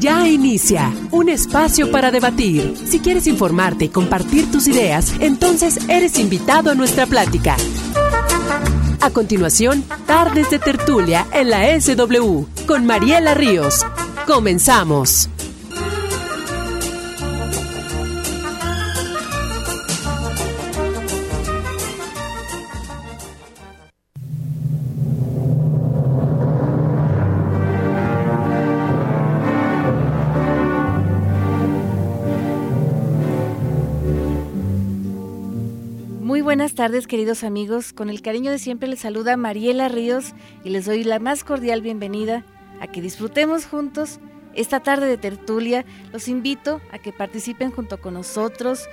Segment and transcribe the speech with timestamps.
[0.00, 2.74] Ya inicia un espacio para debatir.
[2.86, 7.54] Si quieres informarte y compartir tus ideas, entonces eres invitado a nuestra plática.
[9.02, 13.84] A continuación, Tardes de Tertulia en la SW con Mariela Ríos.
[14.26, 15.28] Comenzamos.
[36.80, 37.92] Tardes, queridos amigos.
[37.92, 40.32] Con el cariño de siempre les saluda Mariela Ríos
[40.64, 42.42] y les doy la más cordial bienvenida
[42.80, 44.18] a que disfrutemos juntos
[44.54, 45.84] esta tarde de tertulia.
[46.10, 48.88] Los invito a que participen junto con nosotros,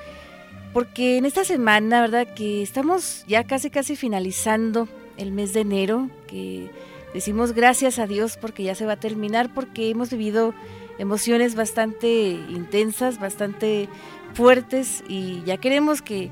[0.73, 2.27] porque en esta semana, ¿verdad?
[2.35, 6.69] Que estamos ya casi casi finalizando el mes de enero, que
[7.13, 10.53] decimos gracias a Dios porque ya se va a terminar, porque hemos vivido
[10.97, 13.87] emociones bastante intensas, bastante
[14.33, 16.31] fuertes y ya queremos que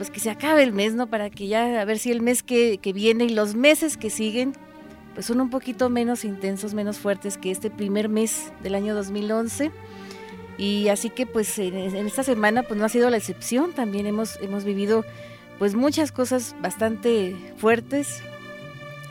[0.00, 1.08] pues que se acabe el mes, ¿no?
[1.08, 4.54] Para que ya, a ver si el mes que, viene y los meses que siguen,
[5.12, 9.70] pues son un poquito menos intensos, menos fuertes que este primer mes del año 2011.
[10.56, 14.38] Y así que pues en, esta semana pues no ha sido la excepción, también hemos,
[14.40, 15.04] hemos vivido
[15.58, 18.22] pues muchas cosas bastante fuertes.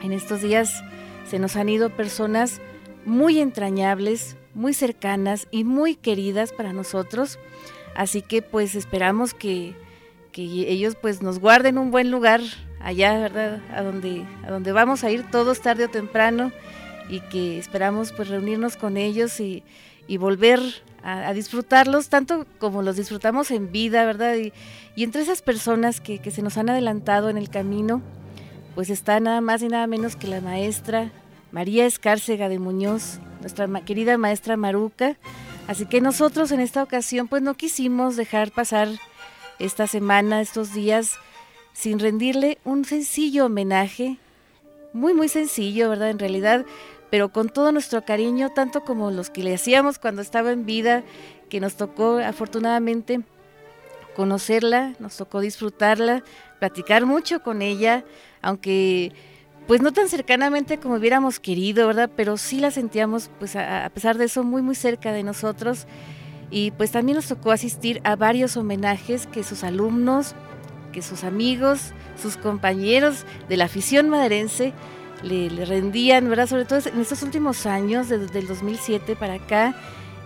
[0.01, 0.83] En estos días
[1.29, 2.61] se nos han ido personas
[3.05, 7.37] muy entrañables, muy cercanas y muy queridas para nosotros.
[7.93, 9.75] Así que pues esperamos que
[10.39, 12.39] que ellos pues nos guarden un buen lugar
[12.79, 13.61] allá, ¿verdad?
[13.75, 16.53] A donde, a donde vamos a ir todos tarde o temprano
[17.09, 19.63] y que esperamos pues reunirnos con ellos y,
[20.17, 20.61] volver
[21.03, 24.35] a, disfrutarlos tanto como los disfrutamos en vida, ¿verdad?
[24.35, 24.53] Y,
[25.03, 28.01] entre esas personas que, que, se nos han adelantado en el camino,
[28.75, 31.11] pues está nada más y nada menos que la maestra
[31.51, 35.17] María Escárcega de Muñoz, nuestra querida maestra Maruca.
[35.67, 38.87] Así que nosotros en esta ocasión pues no quisimos dejar pasar
[39.59, 41.17] esta semana, estos días,
[41.73, 44.17] sin rendirle un sencillo homenaje,
[44.93, 46.09] muy, muy sencillo, ¿verdad?
[46.09, 46.65] En realidad,
[47.09, 51.03] pero con todo nuestro cariño, tanto como los que le hacíamos cuando estaba en vida,
[51.49, 53.21] que nos tocó afortunadamente
[54.15, 56.23] conocerla, nos tocó disfrutarla,
[56.59, 58.03] platicar mucho con ella,
[58.41, 59.13] aunque
[59.67, 62.09] pues no tan cercanamente como hubiéramos querido, ¿verdad?
[62.15, 65.85] Pero sí la sentíamos, pues a, a pesar de eso, muy, muy cerca de nosotros
[66.51, 70.35] y pues también nos tocó asistir a varios homenajes que sus alumnos,
[70.91, 74.73] que sus amigos, sus compañeros de la afición maderense
[75.21, 76.47] le, rendían, ¿verdad?
[76.47, 79.75] Sobre todo en estos últimos años, desde el 2007 para acá,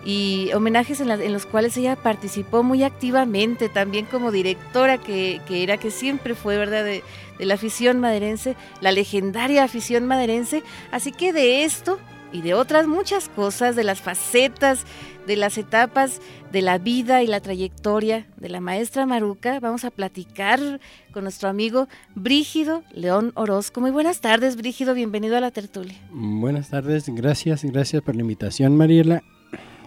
[0.04, 5.90] y homenajes en, los cuales ella participó muy activamente, también como directora que, era, que
[5.90, 6.84] siempre fue, ¿verdad?
[6.84, 7.02] De,
[7.38, 10.62] de la afición maderense, la legendaria afición maderense.
[10.92, 11.98] Así que de esto
[12.32, 14.84] y de otras muchas cosas, de las facetas,
[15.26, 16.20] de las etapas
[16.52, 20.80] de la vida y la trayectoria de la maestra Maruca, vamos a platicar
[21.12, 23.80] con nuestro amigo Brígido León Orozco.
[23.80, 25.96] Muy buenas tardes, Brígido, bienvenido a la tertulia.
[26.10, 29.22] Buenas tardes, gracias, gracias por la invitación, Mariela.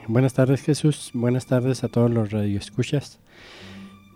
[0.07, 1.11] Buenas tardes, Jesús.
[1.13, 3.19] Buenas tardes a todos los radioescuchas.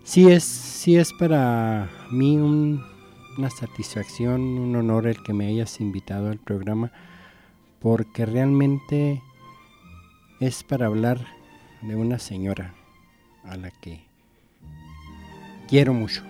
[0.04, 6.30] Sí es, sí es para mí una satisfacción, un honor el que me hayas invitado
[6.30, 6.92] al programa
[7.78, 9.22] porque realmente
[10.42, 11.24] es para hablar
[11.82, 12.74] de una señora
[13.44, 14.00] a la que
[15.68, 16.22] quiero mucho.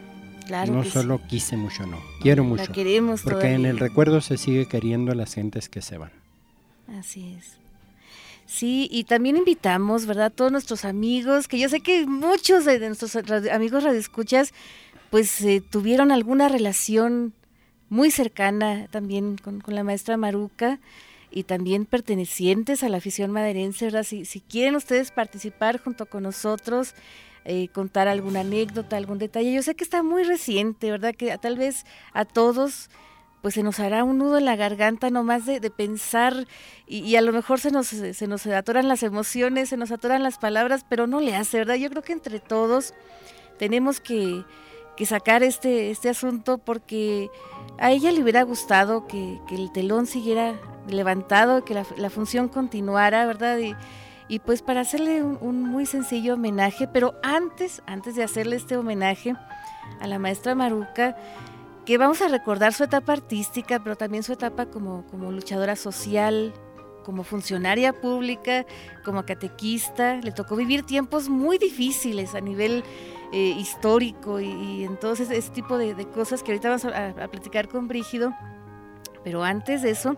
[0.68, 2.64] no solo quise mucho, no, quiero mucho.
[2.64, 6.12] La queremos Porque en el recuerdo se sigue queriendo a las gentes que se van.
[6.98, 7.56] Así es.
[8.44, 10.26] Sí, y también invitamos, ¿verdad?
[10.26, 13.16] A todos nuestros amigos, que yo sé que muchos de nuestros
[13.50, 14.52] amigos radioescuchas,
[15.10, 17.32] pues eh, tuvieron alguna relación
[17.88, 20.80] muy cercana también con, con la maestra Maruca
[21.32, 24.04] y también pertenecientes a la afición maderense, ¿verdad?
[24.04, 26.94] Si, si quieren ustedes participar junto con nosotros,
[27.44, 31.14] eh, contar alguna anécdota, algún detalle, yo sé que está muy reciente, ¿verdad?
[31.14, 32.90] Que tal vez a todos
[33.40, 36.46] pues se nos hará un nudo en la garganta nomás de, de pensar
[36.86, 40.38] y, a lo mejor se nos, se nos atoran las emociones, se nos atoran las
[40.38, 41.74] palabras, pero no le hace, ¿verdad?
[41.74, 42.94] Yo creo que entre todos
[43.58, 44.44] tenemos que,
[44.96, 47.30] que sacar este, este asunto porque
[47.78, 50.54] a ella le hubiera gustado que, que el telón siguiera
[50.88, 53.58] levantado, que la, función continuara, ¿verdad?
[53.58, 53.74] Y,
[54.28, 59.34] y pues para hacerle un, muy sencillo homenaje, pero antes, antes de hacerle este homenaje
[60.00, 61.16] a la maestra Maruca,
[61.84, 66.52] que vamos a recordar su etapa artística, pero también su etapa como, como luchadora social,
[67.02, 68.64] como funcionaria pública,
[69.04, 72.84] como catequista, le tocó vivir tiempos muy difíciles a nivel
[73.32, 78.32] eh, histórico y, entonces ese tipo de, cosas que ahorita vamos a, platicar con Brígido.
[79.24, 80.16] Pero antes de eso,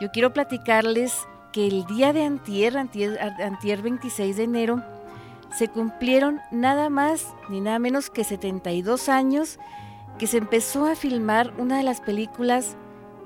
[0.00, 4.82] yo quiero platicarles que el día de antier, antier, antier 26 de enero,
[5.56, 9.58] se cumplieron nada más ni nada menos que 72 años
[10.18, 12.76] que se empezó a filmar una de las películas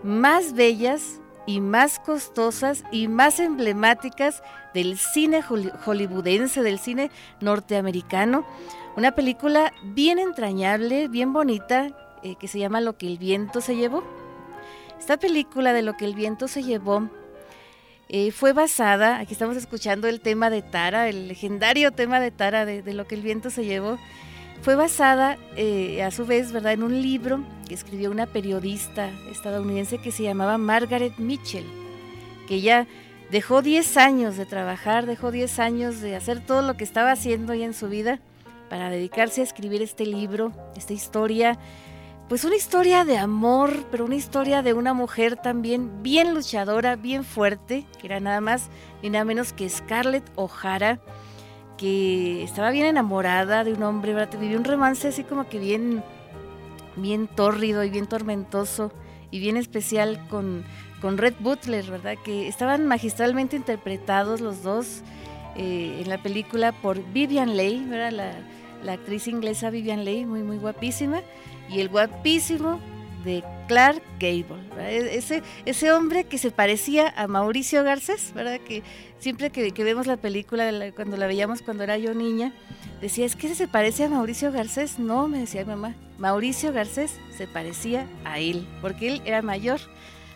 [0.02, 4.42] más bellas y más costosas y más emblemáticas
[4.74, 7.10] del cine hollywoodense, del cine
[7.40, 8.44] norteamericano.
[8.96, 11.88] Una película bien entrañable, bien bonita,
[12.22, 14.04] eh, que se llama Lo que el viento se llevó.
[15.02, 17.10] Esta película de Lo que el viento se llevó
[18.08, 22.64] eh, fue basada, aquí estamos escuchando el tema de Tara, el legendario tema de Tara
[22.64, 23.98] de, Lo que el viento se llevó,
[24.62, 29.98] fue basada eh, a su vez, ¿verdad?, en un libro que escribió una periodista estadounidense
[29.98, 31.66] que se llamaba Margaret Mitchell,
[32.46, 32.86] que ella
[33.32, 37.54] dejó 10 años de trabajar, dejó 10 años de hacer todo lo que estaba haciendo
[37.54, 38.20] ya en su vida
[38.70, 41.58] para dedicarse a escribir este libro, esta historia
[42.32, 47.24] pues una historia de amor, pero una historia de una mujer también bien luchadora, bien
[47.24, 48.70] fuerte, que era nada más
[49.02, 50.98] ni nada menos que Scarlett O'Hara,
[51.76, 54.40] que estaba bien enamorada de un hombre, ¿verdad?
[54.40, 56.02] Vivió un romance así como que bien,
[56.96, 58.92] bien tórrido y bien tormentoso
[59.30, 60.64] y bien especial con,
[61.02, 62.14] con Red Butler, ¿verdad?
[62.24, 65.02] Que estaban magistralmente interpretados los dos
[65.54, 68.12] eh, en la película por Vivian Leigh, ¿verdad?
[68.12, 68.32] La,
[68.82, 71.20] la actriz inglesa Vivian Leigh, muy, muy guapísima
[71.72, 72.80] y el guapísimo
[73.24, 78.58] de Clark Gable, e-, ese, ese hombre que se parecía a Mauricio Garcés, ¿verdad?
[78.60, 78.82] que
[79.18, 82.52] siempre que, vemos la película, cuando la veíamos cuando era yo niña,
[83.00, 84.98] decía, ¿es que se parece a Mauricio Garcés?
[84.98, 89.80] No, me decía mi mamá, Mauricio Garcés se parecía a él, porque él era mayor,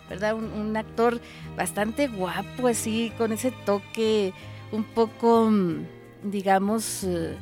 [0.09, 0.35] ¿verdad?
[0.35, 1.21] Un, actor
[1.57, 4.33] bastante guapo, así, con ese toque
[4.73, 5.85] un poco, mm,
[6.25, 7.37] digamos, eh,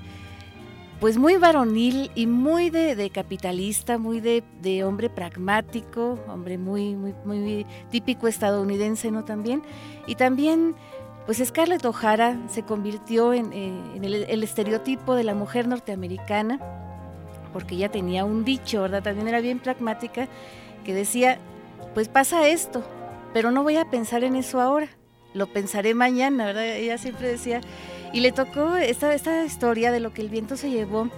[1.01, 7.67] pues muy varonil y muy de, capitalista, muy de, hombre pragmático, hombre muy, muy, muy
[7.91, 9.25] típico estadounidense, ¿no?
[9.25, 9.63] También.
[10.07, 10.75] Y también,
[11.27, 16.61] pues Scarlett O'Hara se convirtió en, eh, el, estereotipo de la mujer norteamericana,
[17.53, 19.03] porque ella tenía un dicho, ¿verdad?
[19.03, 20.29] También era bien pragmática,
[20.85, 21.39] que decía,
[21.93, 22.85] pues pasa esto,
[23.33, 24.89] pero no voy a pensar en eso ahora,
[25.35, 26.67] lo pensaré mañana, ¿verdad?
[26.67, 27.61] Ella siempre decía
[28.15, 31.11] y le tocó esta, esta historia de lo que el viento se llevó,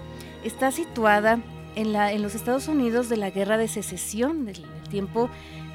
[0.43, 1.39] está situada
[1.75, 5.29] en, la, en los Estados Unidos de la guerra de secesión, del, tiempo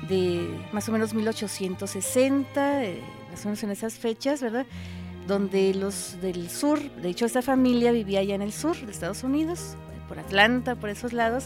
[0.10, 4.66] de más o menos 1860, eh, más o menos en esas fechas, ¿verdad?
[5.28, 9.24] Donde los del sur, de hecho esta familia vivía allá en el sur de Estados
[9.24, 9.76] Unidos,
[10.08, 11.46] por Atlanta, por esos lados,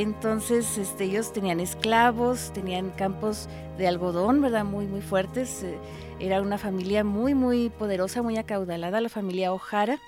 [0.00, 3.48] entonces este, ellos tenían esclavos, tenían campos
[3.78, 4.64] de algodón, ¿verdad?
[4.64, 5.62] Muy, muy fuertes.
[5.62, 5.78] Eh,
[6.20, 9.98] era una familia muy, muy poderosa, muy acaudalada, la familia O'Hara.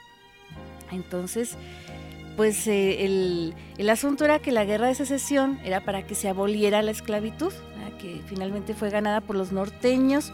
[0.93, 1.57] Entonces,
[2.37, 6.29] pues eh, el, el, asunto era que la guerra de secesión era para que se
[6.29, 7.53] aboliera la esclavitud,
[7.99, 10.33] que finalmente fue ganada por los norteños.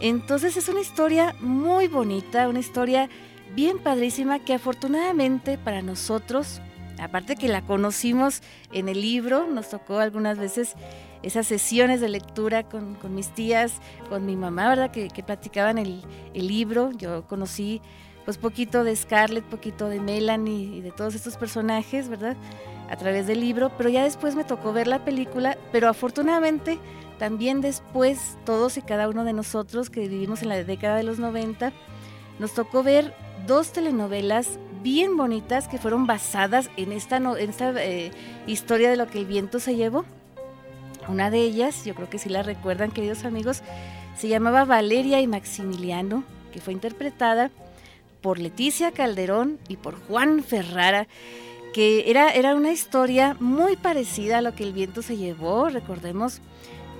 [0.00, 3.08] Entonces es una historia muy bonita, una historia
[3.54, 6.60] bien padrísima que afortunadamente para nosotros
[7.02, 10.74] aparte que la conocimos en el libro, nos tocó algunas veces
[11.22, 13.74] esas sesiones de lectura con, mis tías,
[14.08, 14.90] con mi mamá, ¿verdad?
[14.90, 16.02] Que, platicaban el,
[16.34, 16.90] libro.
[16.92, 17.80] Yo conocí
[18.24, 22.36] pues poquito de Scarlett, poquito de Melanie y de todos estos personajes, ¿verdad?
[22.88, 26.78] A través del libro, pero ya después me tocó ver la película, pero afortunadamente
[27.18, 31.18] también después todos y cada uno de nosotros que vivimos en la década de los
[31.18, 31.72] 90,
[32.38, 33.14] nos tocó ver
[33.46, 37.20] dos telenovelas bien bonitas que fueron basadas en esta,
[37.78, 38.10] eh,
[38.46, 40.04] historia de lo que el viento se llevó.
[41.08, 43.62] Una de ellas, yo creo que si la recuerdan, queridos amigos,
[44.16, 47.50] se llamaba Valeria y Maximiliano, que fue interpretada
[48.20, 51.08] por Leticia Calderón y por Juan Ferrara,
[51.74, 56.40] que era, era una historia muy parecida a lo que el viento se llevó, recordemos,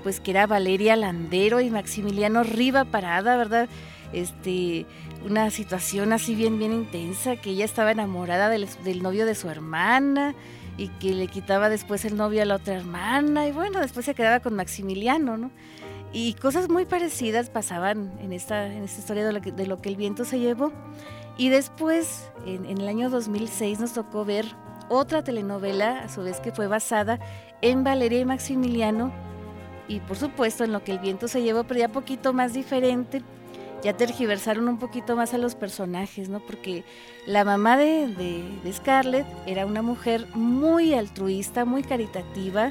[0.02, 3.68] pues que era Valeria Landero y Maximiliano Riva Parada, ¿verdad?
[4.12, 4.86] Este,
[5.24, 10.34] una situación así bien, bien intensa, que ella estaba enamorada del, novio de su hermana
[10.76, 14.14] y que le quitaba después el novio a la otra hermana y bueno, después se
[14.14, 15.50] quedaba con Maximiliano, ¿no?
[16.12, 19.80] Y cosas muy parecidas pasaban en esta, en esta historia de lo, que, de lo
[19.80, 20.70] que el viento se llevó.
[21.38, 24.44] Y después, en, en el año 2006, nos tocó ver
[24.90, 27.18] otra telenovela, a su vez que fue basada
[27.62, 29.10] en Valeria y Maximiliano,
[29.88, 33.22] y por supuesto en lo que el viento se llevó, pero ya poquito más diferente,
[33.82, 36.40] ya tergiversaron un poquito más a los personajes, ¿no?
[36.40, 36.84] Porque
[37.26, 42.70] la mamá de, Scarlett era una mujer muy altruista, muy caritativa,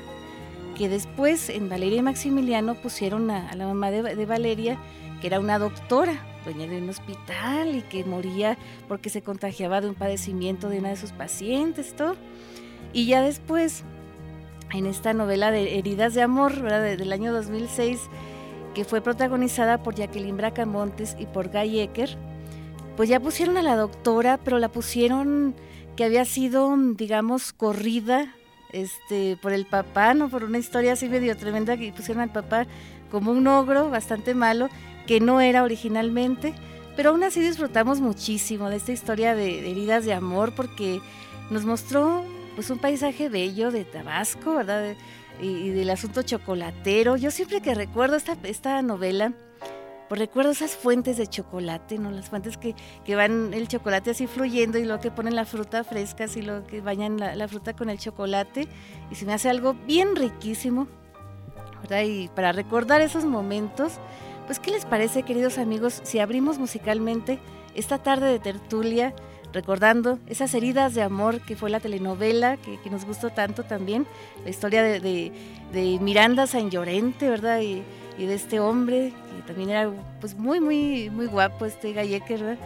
[0.77, 4.77] que después en Valeria y Maximiliano pusieron a, la mamá de, Valeria,
[5.19, 9.89] que era una doctora, dueña de un hospital y que moría porque se contagiaba de
[9.89, 12.15] un padecimiento de una de sus pacientes, todo.
[12.93, 13.83] Y ya después,
[14.73, 17.99] en esta novela de Heridas de Amor, del año 2006,
[18.73, 22.17] que fue protagonizada por Jacqueline Bracamontes y por Guy Ecker,
[22.95, 25.55] pues ya pusieron a la doctora, pero la pusieron
[25.95, 28.33] que había sido, digamos, corrida
[28.71, 30.29] este, por el papá, ¿no?
[30.29, 32.65] Por una historia así medio tremenda que pusieron al papá
[33.09, 34.69] como un ogro bastante malo,
[35.05, 36.53] que no era originalmente,
[36.95, 41.01] pero aún así disfrutamos muchísimo de esta historia de, heridas de amor porque
[41.49, 42.23] nos mostró
[42.55, 44.95] pues un paisaje bello de Tabasco, ¿verdad?
[45.39, 47.15] Y, del asunto chocolatero.
[47.17, 49.33] Yo siempre que recuerdo esta, esta novela,
[50.09, 52.11] pues recuerdo esas fuentes de chocolate, ¿no?
[52.11, 55.83] Las fuentes que, que, van el chocolate así fluyendo y luego que ponen la fruta
[55.83, 58.67] fresca, así lo que bañan la, la, fruta con el chocolate.
[59.09, 60.87] Y se me hace algo bien riquísimo,
[61.81, 62.03] ¿verdad?
[62.03, 63.93] Y para recordar esos momentos,
[64.45, 67.39] pues ¿qué les parece, queridos amigos, si abrimos musicalmente
[67.73, 69.15] esta tarde de tertulia?
[69.53, 74.05] Recordando esas heridas de amor que fue la telenovela que, nos gustó tanto también,
[74.43, 75.31] la historia de,
[76.01, 77.61] Miranda San Llorente, ¿verdad?
[77.61, 77.83] Y,
[78.17, 79.89] de este hombre que también era
[80.19, 82.57] pues muy, muy, muy guapo, este Galleque, ¿verdad?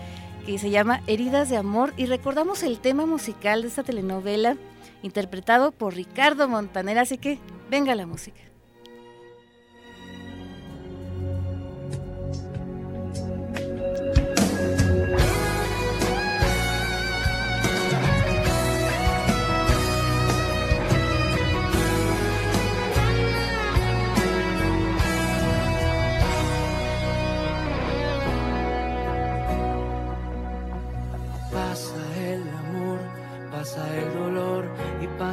[0.46, 4.58] Que se llama Heridas de Amor y recordamos el tema musical de esta telenovela
[5.02, 7.40] interpretado por Ricardo Montaner, así que
[7.70, 8.45] venga la música.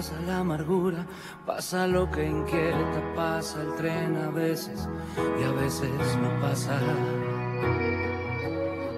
[0.03, 1.07] Pasa la amargura,
[1.47, 4.89] pasa lo que inquieta, pasa el tren a veces
[5.39, 5.91] y a veces
[6.21, 6.77] no pasa.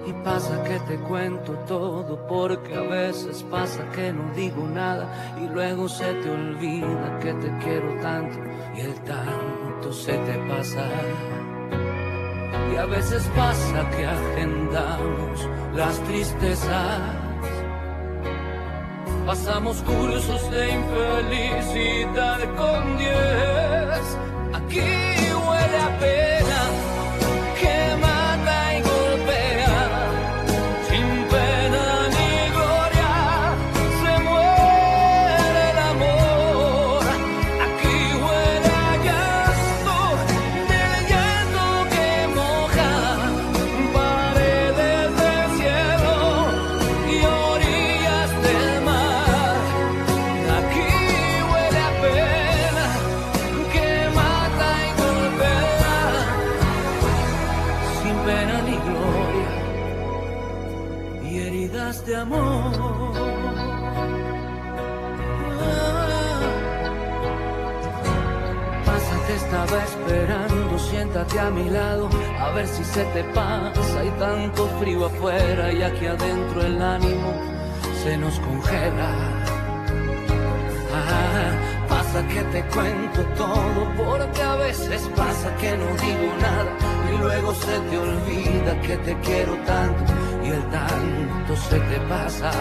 [0.07, 5.47] Y pasa que te cuento todo porque a veces pasa que no digo nada y
[5.47, 8.39] luego se te olvida que te quiero tanto
[8.75, 10.89] y el tanto se te pasa.
[12.73, 17.24] Y a veces pasa que agendamos las tristezas
[19.25, 24.17] Pasamos cursos de infelicidad con diez.
[24.53, 25.24] Aquí
[71.15, 73.99] siéntate a mi lado, a ver si se te pasa.
[73.99, 77.33] Hay tanto frío afuera y aquí adentro el ánimo
[78.03, 79.09] se nos congela.
[80.93, 86.71] Ah, pasa que te cuento todo, porque a veces pasa que no digo nada
[87.13, 92.51] y luego se te olvida que te quiero tanto y el tanto se te pasa.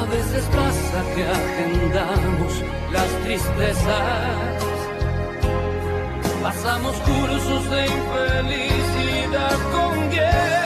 [0.00, 4.69] A veces pasa que agendamos las tristezas
[6.42, 10.59] Pasamos cursos de infelicidad con diez.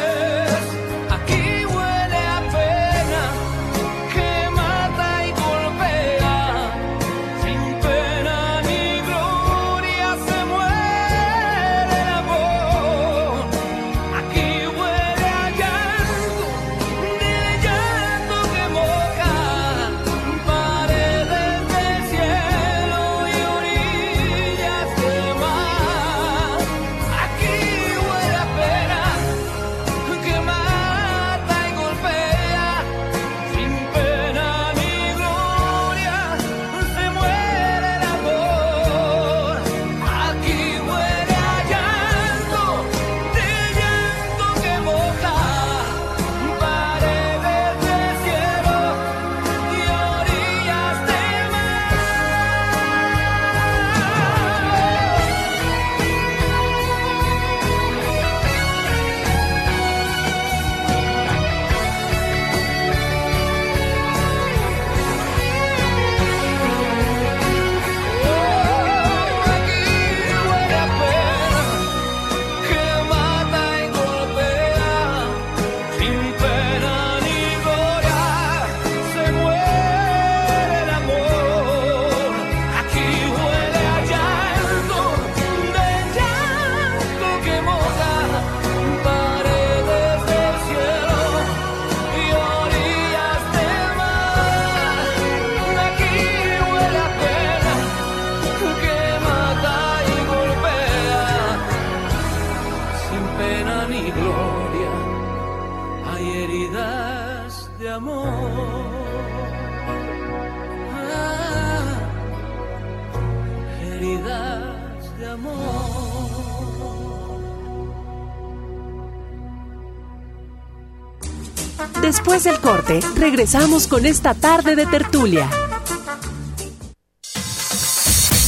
[122.44, 125.48] Después del corte, regresamos con esta tarde de tertulia.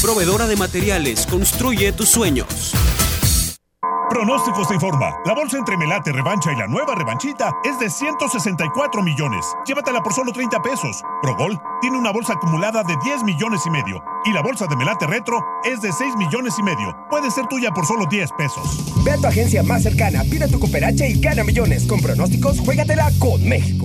[0.02, 2.74] Proveedora de materiales, construye tus sueños.
[4.08, 5.18] Pronósticos te informa.
[5.26, 9.44] La bolsa entre Melate, Revancha y la nueva revanchita es de 164 millones.
[9.66, 11.02] Llévatela por solo 30 pesos.
[11.20, 14.02] Progol tiene una bolsa acumulada de 10 millones y medio.
[14.24, 16.96] Y la bolsa de Melate Retro es de 6 millones y medio.
[17.10, 19.04] Puede ser tuya por solo 10 pesos.
[19.04, 21.84] Ve a tu agencia más cercana, pide tu cooperacha y gana millones.
[21.86, 23.75] Con pronósticos, juégatela con México.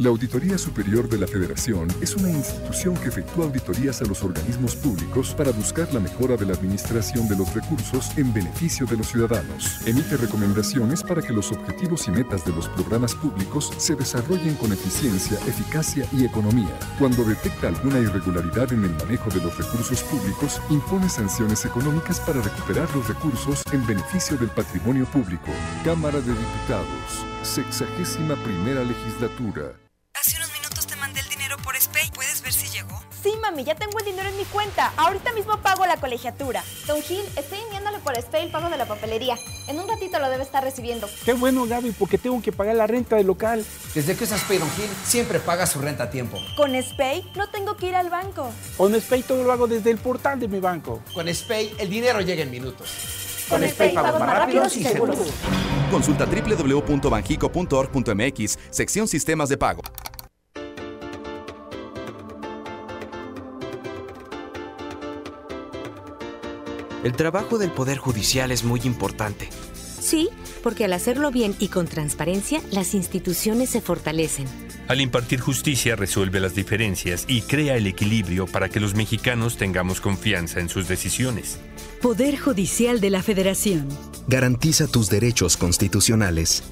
[0.00, 4.76] La Auditoría Superior de la Federación es una institución que efectúa auditorías a los organismos
[4.76, 9.08] públicos para buscar la mejora de la administración de los recursos en beneficio de los
[9.08, 9.84] ciudadanos.
[9.88, 14.72] Emite recomendaciones para que los objetivos y metas de los programas públicos se desarrollen con
[14.72, 16.78] eficiencia, eficacia y economía.
[17.00, 22.40] Cuando detecta alguna irregularidad en el manejo de los recursos públicos, impone sanciones económicas para
[22.40, 25.50] recuperar los recursos en beneficio del patrimonio público.
[25.84, 29.87] Cámara de Diputados, sexagésima primera legislatura.
[33.22, 34.92] Sí, mami, ya tengo el dinero en mi cuenta.
[34.96, 36.62] Ahorita mismo pago la colegiatura.
[36.86, 39.36] Don Gil, estoy enviándole por SPAY el pago de la papelería.
[39.66, 41.08] En un ratito lo debe estar recibiendo.
[41.24, 43.64] Qué bueno, Gaby, porque tengo que pagar la renta del local.
[43.94, 46.38] Desde que usas Pay, Don Gil, siempre paga su renta a tiempo.
[46.56, 48.52] Con SPAY no tengo que ir al banco.
[48.76, 51.02] Con SPAY todo lo hago desde el portal de mi banco.
[51.12, 52.88] Con SPAY el dinero llega en minutos.
[53.48, 55.18] Con SPAY pagos más rápidos y seguros.
[55.90, 59.82] Consulta www.banjico.org.mx, sección Sistemas de Pago.
[67.04, 69.48] El trabajo del Poder Judicial es muy importante.
[70.00, 70.28] Sí,
[70.62, 74.46] porque al hacerlo bien y con transparencia, las instituciones se fortalecen.
[74.88, 80.00] Al impartir justicia resuelve las diferencias y crea el equilibrio para que los mexicanos tengamos
[80.00, 81.58] confianza en sus decisiones.
[82.02, 83.86] Poder Judicial de la Federación.
[84.26, 86.64] Garantiza tus derechos constitucionales.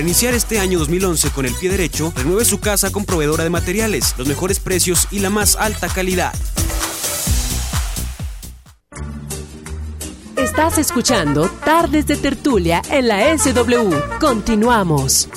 [0.00, 3.50] Para iniciar este año 2011 con el pie derecho, renueve su casa con proveedora de
[3.50, 6.32] materiales, los mejores precios y la más alta calidad.
[10.38, 14.18] Estás escuchando Tardes de Tertulia en la SW.
[14.18, 15.28] Continuamos.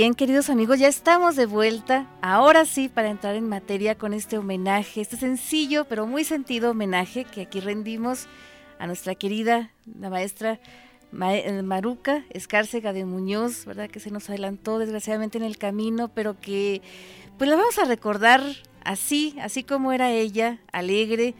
[0.00, 2.06] Bien, queridos amigos, ya estamos de vuelta.
[2.22, 7.26] Ahora sí, para entrar en materia con este homenaje, este sencillo pero muy sentido homenaje
[7.26, 8.26] que aquí rendimos
[8.78, 10.58] a nuestra querida, la maestra
[11.12, 13.90] Maruca Escárcega de Muñoz, ¿verdad?
[13.90, 16.80] Que se nos adelantó desgraciadamente en el camino, pero que
[17.36, 18.42] pues la vamos a recordar
[18.82, 21.34] así, así como era ella, alegre,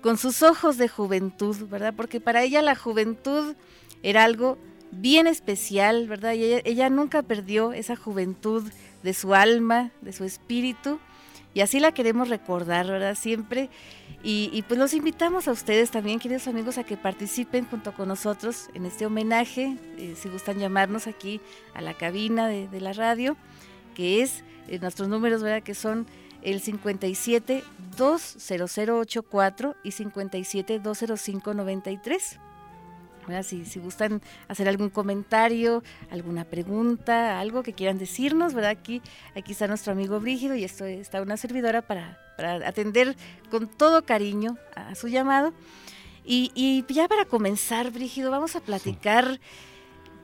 [0.00, 1.92] con sus ojos de juventud, ¿verdad?
[1.94, 3.54] Porque para ella la juventud
[4.02, 4.56] era algo
[4.90, 6.32] bien especial, ¿verdad?
[6.34, 8.64] Ella, nunca perdió esa juventud
[9.02, 10.98] de su alma, de su espíritu,
[11.54, 13.14] y así la queremos recordar, ¿verdad?
[13.14, 13.70] Siempre.
[14.22, 18.68] Y, pues los invitamos a ustedes también, queridos amigos, a que participen junto con nosotros
[18.74, 21.40] en este homenaje, eh, si gustan llamarnos aquí
[21.74, 23.36] a la cabina de, la radio,
[23.94, 25.62] que es eh, nuestros números, ¿verdad?
[25.62, 26.06] Que son
[26.42, 27.64] el 57
[27.96, 32.40] 20084 y 57 205 93.
[33.42, 38.70] Si, si, gustan hacer algún comentario, alguna pregunta, algo que quieran decirnos, ¿verdad?
[38.70, 39.02] Aquí,
[39.36, 43.16] aquí está nuestro amigo Brígido y esto está una servidora para, para atender
[43.50, 45.52] con todo cariño a, su llamado.
[46.24, 49.40] Y, y, ya para comenzar, Brígido, vamos a platicar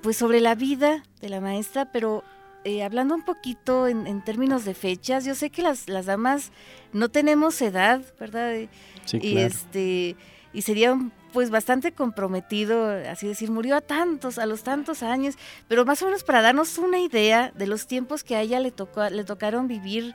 [0.02, 2.24] pues sobre la vida de la maestra, pero
[2.64, 6.50] eh, hablando un poquito en, en, términos de fechas, yo sé que las, las damas
[6.92, 8.68] no tenemos edad, ¿verdad?
[9.04, 9.46] Sí, y claro.
[9.46, 10.16] este
[10.54, 10.98] y sería
[11.32, 15.34] pues bastante comprometido, así decir, murió a tantos, a los tantos años,
[15.66, 18.70] pero más o menos para darnos una idea de los tiempos que a ella le
[18.70, 20.14] tocó, le tocaron vivir,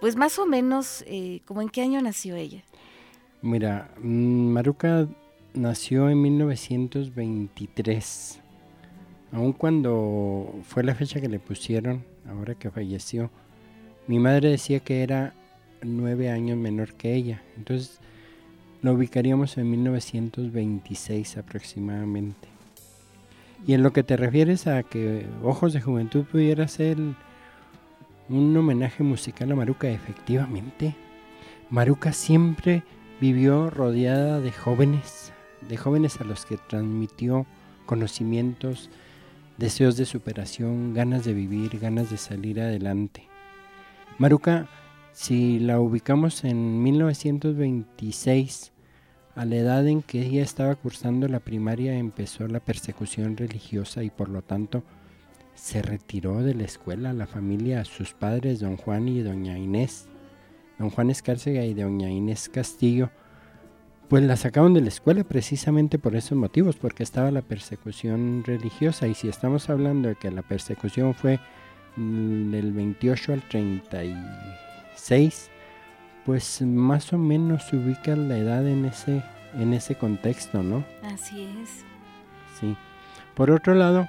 [0.00, 2.62] pues más o menos, eh, como en qué año nació ella.
[3.42, 5.06] Mira, Maruca
[5.52, 8.40] nació en 1923,
[9.32, 13.30] aun cuando fue la fecha que le pusieron, ahora que falleció,
[14.06, 15.34] mi madre decía que era
[15.82, 18.00] nueve años menor que ella, entonces
[18.82, 22.48] lo ubicaríamos en 1926 aproximadamente.
[23.66, 26.96] Y en lo que te refieres a que Ojos de Juventud pudiera ser
[28.28, 30.94] un homenaje musical a Maruca, efectivamente.
[31.70, 32.82] Maruca siempre
[33.20, 35.32] vivió rodeada de jóvenes,
[35.68, 37.46] de jóvenes a los que transmitió
[37.86, 38.90] conocimientos
[39.56, 43.26] deseos de superación, ganas de vivir, ganas de salir adelante.
[44.18, 44.68] Maruca,
[45.20, 48.72] si la ubicamos en 1926,
[49.34, 54.10] a la edad en que ella estaba cursando la primaria empezó la persecución religiosa y
[54.10, 54.84] por lo tanto
[55.56, 57.12] se retiró de la escuela.
[57.12, 60.08] La familia, sus padres, don Juan y doña Inés,
[60.78, 63.10] don Juan Escárcega y doña Inés Castillo,
[64.08, 69.08] pues la sacaron de la escuela precisamente por esos motivos, porque estaba la persecución religiosa.
[69.08, 71.40] Y si estamos hablando de que la persecución fue
[71.96, 73.42] mm, del 28 al
[74.98, 75.50] 36,
[76.24, 79.22] pues más o menos se ubica la edad en ese,
[79.54, 80.84] en ese contexto, ¿no?
[81.02, 81.84] Así es.
[82.60, 82.76] Sí.
[83.34, 84.08] Por otro lado,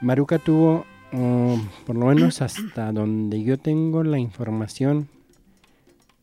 [0.00, 5.08] Maruca tuvo, uh, por lo menos hasta donde yo tengo la información,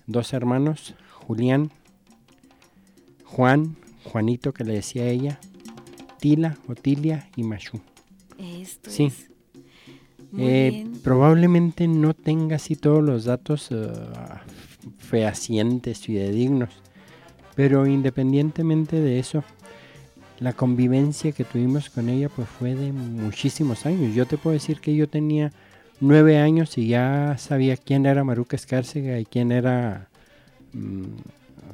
[0.06, 1.72] dos hermanos, Julián,
[3.26, 5.40] Juan, Juanito que le decía a ella,
[6.20, 7.80] Tila, Otilia y Machu.
[8.38, 9.06] Esto sí.
[9.06, 9.31] es.
[10.38, 13.92] Eh, probablemente no tenga así todos los datos uh,
[14.98, 16.70] fehacientes, fidedignos,
[17.56, 19.44] pero independientemente de eso,
[20.40, 24.16] la convivencia que tuvimos con ella pues fue de muchísimos años.
[24.16, 25.52] Yo te puedo decir que yo tenía
[26.00, 30.08] nueve años y ya sabía quién era Maruca Escárcega y quién era
[30.74, 31.04] mm,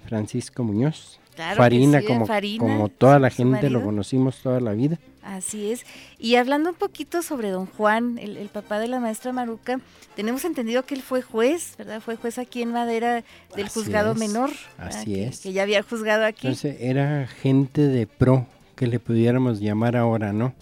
[0.07, 1.19] Francisco Muñoz.
[1.37, 4.97] Claro Farina, sí, como, Farina, como toda la gente lo conocimos toda la vida.
[5.21, 5.85] Así es.
[6.17, 9.79] Y hablando un poquito sobre don Juan, el, el papá de la maestra Maruca,
[10.15, 12.01] tenemos entendido que él fue juez, ¿verdad?
[12.01, 13.23] Fue juez aquí en Madera
[13.55, 14.49] del Así juzgado es, menor.
[14.79, 15.41] así que, es.
[15.41, 16.47] Que ya había juzgado aquí.
[16.47, 20.55] Entonces era gente de pro, que le pudiéramos llamar ahora, ¿no?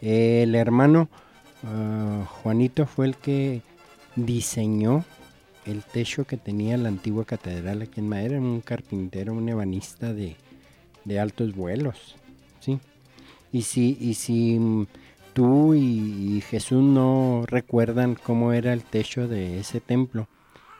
[0.00, 1.08] El hermano
[1.64, 3.62] ah, Juanito fue el que
[4.14, 5.04] diseñó
[5.66, 10.36] el techo que tenía la antigua catedral aquí en Madera, un carpintero, un ebanista de,
[11.04, 12.16] de altos vuelos,
[12.60, 12.80] ¿sí?
[13.52, 14.86] Y si, y si mm,
[15.32, 20.28] tú y, y Jesús no recuerdan cómo era el techo de ese templo,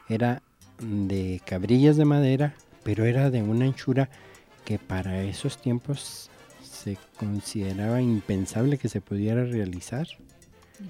[0.09, 0.43] era
[0.81, 4.11] de cabrillas de madera, pero era de una anchura
[4.65, 6.31] que para esos tiempos
[6.63, 10.07] se consideraba impensable que se pudiera realizar.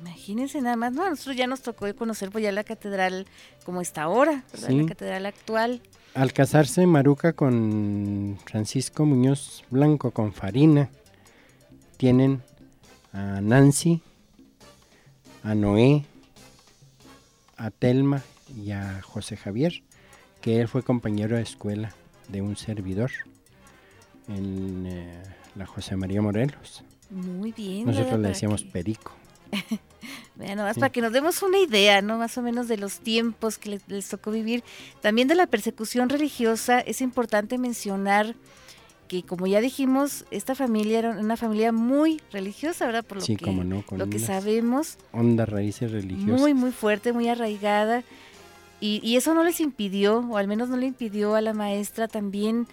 [0.00, 3.26] Imagínense nada más, no, a nosotros ya nos tocó conocer pues ya la catedral
[3.64, 5.80] como está ahora, la catedral actual.
[6.14, 10.88] Al casarse Maruca con Francisco Muñoz Blanco, con Farina,
[11.96, 12.42] tienen
[13.12, 14.00] a Nancy,
[15.42, 16.04] a Noé,
[17.57, 18.22] a Telma
[18.57, 19.83] y a José Javier,
[20.40, 21.92] que él fue compañero de escuela
[22.28, 23.11] de un servidor
[24.28, 25.22] en eh,
[25.54, 26.83] la José María Morelos.
[27.11, 27.87] Muy bien.
[27.87, 29.12] Nosotros le decíamos que- Perico.
[30.37, 30.80] Vean, nomás Sí.
[30.80, 32.18] para que nos demos una idea, ¿no?
[32.18, 34.64] Más o menos de los tiempos que les, les tocó vivir.
[35.00, 38.35] También de la persecución religiosa, es importante mencionar
[39.09, 43.04] que, como ya dijimos, esta familia era una familia muy religiosa, ¿verdad?
[43.04, 44.96] Por lo Sí, que, cómo no, con lo que sabemos.
[45.12, 46.40] Hondas raíces religiosas.
[46.40, 48.02] Muy, muy fuerte, muy arraigada.
[48.80, 52.09] Y, y eso no les impidió, o al menos no le impidió a la maestra
[52.09, 52.66] también,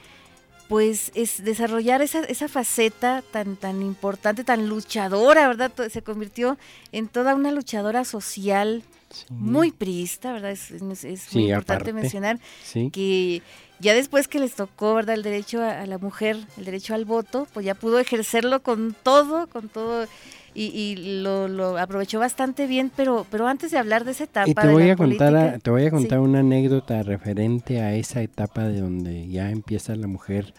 [0.72, 5.72] pues, es desarrollar esa, esa faceta tan, tan importante, tan luchadora, ¿verdad?
[5.92, 6.58] Se convirtió
[6.94, 8.82] en toda una luchadora social
[9.30, 10.52] muy priista, ¿verdad?
[10.52, 12.90] Es, es- es Sí, muy importante aparte, mencionar sí.
[12.92, 13.42] que
[13.80, 15.16] ya después que les tocó, ¿verdad?
[15.16, 18.96] El derecho a, a la mujer, el derecho al voto, pues ya pudo ejercerlo con
[19.04, 20.08] todo, con todo,
[20.54, 24.50] y, y lo, lo aprovechó bastante bien, pero, pero antes de hablar de esa etapa
[24.50, 25.92] Y te de voy la a contar, a- te voy a sí.
[25.92, 30.54] contar una anécdota referente a esa etapa de donde ya empieza la mujer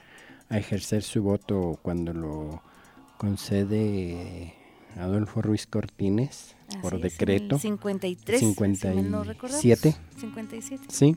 [0.49, 2.63] a ejercer su voto cuando lo
[3.19, 4.55] concede
[4.99, 7.57] Adolfo Ruiz Cortines por es, decreto.
[7.57, 8.47] el 53, si
[8.95, 9.61] mal no recordamos.
[9.63, 9.95] 57.
[10.21, 10.83] 57.
[10.89, 11.17] Sí.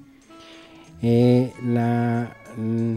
[1.02, 2.96] Eh, la, mm,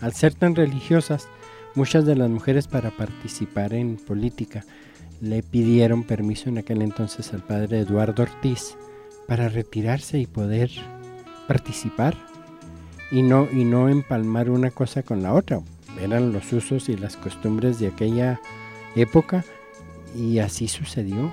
[0.00, 1.28] al ser tan religiosas,
[1.74, 4.64] muchas de las mujeres para participar en política
[5.20, 8.76] le pidieron permiso en aquel entonces al padre Eduardo Ortiz
[9.26, 10.70] para retirarse y poder
[11.48, 12.16] participar
[13.10, 15.60] y no, y no empalmar una cosa con la otra.
[16.00, 18.40] Eran los usos y las costumbres de aquella
[18.94, 19.44] época
[20.14, 21.32] y así sucedió.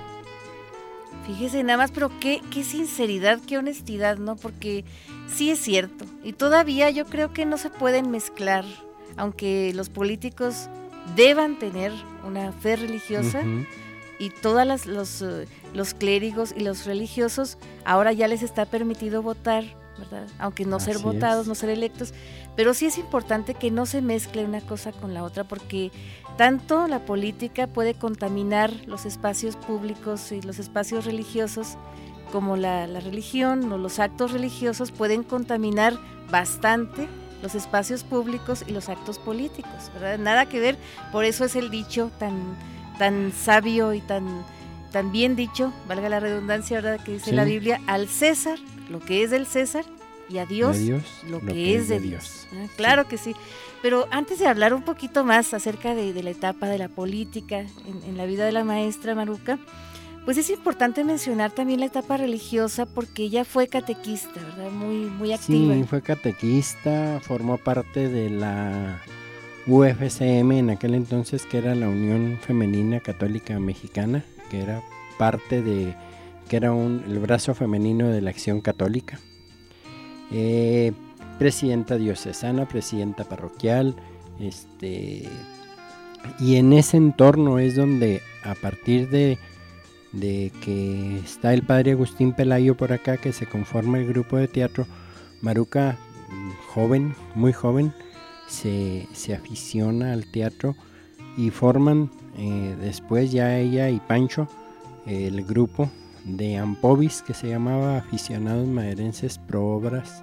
[1.26, 4.36] Fíjese nada más, pero qué, qué sinceridad, qué honestidad, ¿no?
[4.36, 4.84] Porque
[5.26, 6.04] sí es cierto.
[6.22, 8.64] Y todavía yo creo que no se pueden mezclar,
[9.16, 10.68] aunque los políticos
[11.16, 11.92] deban tener
[12.26, 13.66] una fe religiosa Ujú.
[14.18, 19.64] y todos los, eh, los clérigos y los religiosos ahora ya les está permitido votar,
[19.98, 20.26] ¿verdad?
[20.38, 21.48] Aunque no ser votados, es.
[21.48, 22.14] no ser electos.
[22.56, 25.90] Pero sí es importante que no se mezcle una cosa con la otra porque
[26.36, 31.76] tanto la política puede contaminar los espacios públicos y los espacios religiosos
[32.32, 35.98] como la, la religión o los actos religiosos pueden contaminar
[36.30, 37.08] bastante
[37.44, 40.18] los espacios públicos y los actos políticos, ¿verdad?
[40.18, 40.78] Nada que ver,
[41.12, 42.56] por eso es el dicho tan,
[42.98, 44.26] tan sabio y tan,
[44.92, 47.04] tan bien dicho, valga la redundancia, ¿verdad?
[47.04, 47.36] Que dice Sí.
[47.36, 49.84] la Biblia, al César lo que es del César
[50.30, 50.78] y a Dios,
[51.28, 52.46] lo, que, es de Dios.
[52.50, 52.62] Dios.
[52.64, 53.34] Ah, Claro que sí.
[53.82, 57.60] Pero antes de hablar un poquito más acerca de, de la etapa de la política
[57.60, 59.58] en, en la vida de la maestra Maruca,
[60.24, 64.70] pues es importante mencionar también la etapa religiosa porque ella fue catequista, ¿verdad?
[64.70, 65.74] Muy, muy activa.
[65.74, 69.02] Sí, fue catequista, formó parte de la
[69.66, 74.82] UFCM en aquel entonces, que era la Unión Femenina Católica Mexicana, que era
[75.18, 75.94] parte de,
[76.48, 79.18] que era un, el brazo femenino de la Acción Católica.
[80.32, 80.92] Eh,
[81.38, 83.94] presidenta diocesana, presidenta parroquial,
[84.40, 85.28] este,
[86.40, 89.38] y en ese entorno es donde a partir de,
[90.14, 94.48] de que está el padre Agustín Pelayo por acá, que se conforma el grupo de
[94.48, 94.86] teatro,
[95.42, 95.98] Maruca,
[96.30, 97.92] mm, joven, muy joven,
[98.46, 100.76] se, se aficiona al teatro
[101.36, 104.48] y forman eh, después ya ella y Pancho
[105.06, 105.90] el grupo
[106.24, 110.22] de Ampovis que se llamaba Aficionados Maderenses Pro Obras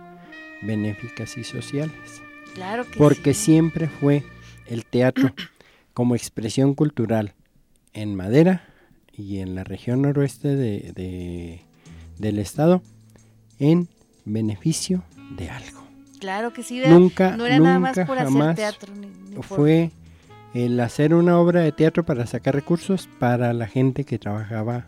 [0.63, 2.21] Benéficas y Sociales.
[2.55, 3.45] Claro que Porque sí.
[3.45, 4.23] siempre fue
[4.65, 5.33] el teatro
[5.93, 7.33] como expresión cultural
[7.93, 8.70] en Madera
[9.21, 11.61] y en la región noroeste de- de-
[12.17, 12.81] del estado
[13.59, 13.87] en
[14.25, 15.03] beneficio
[15.37, 15.81] de algo.
[16.19, 16.81] Claro que sí.
[16.87, 18.93] Nunca, no era nada más nunca por hacer teatro.
[18.95, 19.91] ni- ni por- fue
[20.53, 24.85] el hacer una obra de teatro para sacar recursos para la gente que trabajaba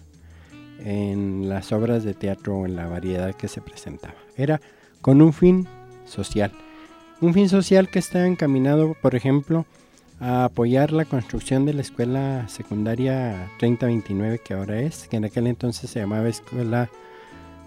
[0.79, 4.15] en las obras de teatro o en la variedad que se presentaba.
[4.35, 4.59] Era
[5.01, 5.67] con un fin
[6.05, 6.51] social.
[7.21, 9.65] Un fin social que estaba encaminado, por ejemplo,
[10.19, 15.47] a apoyar la construcción de la escuela secundaria 3029 que ahora es, que en aquel
[15.47, 16.89] entonces se llamaba Escuela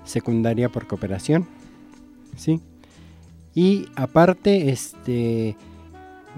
[0.04, 1.46] Secundaria por Cooperación.
[2.36, 2.60] ¿Sí?
[3.54, 5.56] Y aparte, este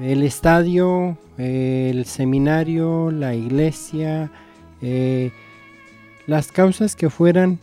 [0.01, 4.31] el estadio, el seminario, la iglesia,
[4.81, 5.33] eh,
[6.27, 7.59] las causas que fueran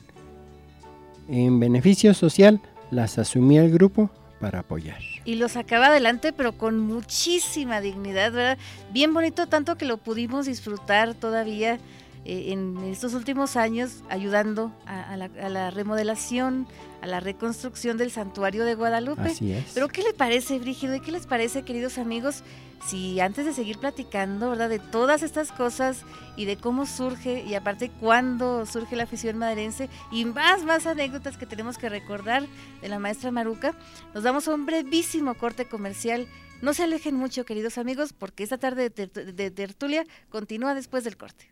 [1.30, 2.60] en beneficio social,
[2.92, 5.15] las asumía el grupo para apoyar.
[5.26, 8.58] Y lo sacaba adelante, pero con muchísima dignidad, ¿verdad?
[8.92, 11.80] Bien bonito, tanto que lo pudimos disfrutar todavía
[12.26, 16.68] eh, en estos últimos años, ayudando a, a la, a la remodelación,
[17.06, 19.22] a la reconstrucción del santuario de Guadalupe.
[19.22, 19.66] Así es.
[19.76, 20.96] Pero ¿qué le parece, Brígido?
[20.96, 22.44] ¿Y qué les parece, queridos amigos?
[22.88, 24.70] Si antes de seguir platicando, ¿verdad?
[24.70, 26.02] De todas estas cosas
[26.36, 31.38] y de cómo surge y aparte cuándo surge la afición maderense y más, más anécdotas
[31.38, 32.46] que tenemos que recordar
[32.82, 33.74] de la maestra Maruca,
[34.14, 36.28] nos damos a un brevísimo corte comercial.
[36.62, 41.04] No se alejen mucho, queridos amigos, porque esta tarde de, ter- de tertulia continúa después
[41.04, 41.50] del corte.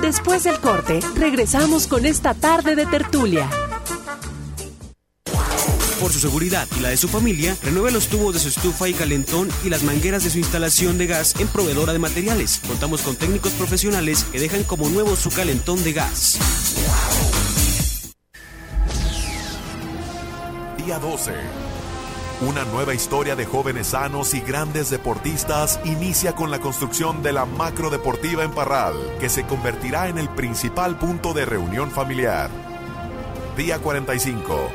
[0.00, 3.48] Después del corte, regresamos con esta tarde de tertulia.
[6.00, 8.92] Por su seguridad y la de su familia, renueve los tubos de su estufa y
[8.92, 12.60] calentón y las mangueras de su instalación de gas en proveedora de materiales.
[12.66, 16.38] Contamos con técnicos profesionales que dejan como nuevo su calentón de gas.
[20.84, 21.65] Día 12.
[22.42, 27.46] Una nueva historia de jóvenes sanos y grandes deportistas inicia con la construcción de la
[27.46, 32.50] macro deportiva en Parral, que se convertirá en el principal punto de reunión familiar.
[33.56, 34.68] Día 45.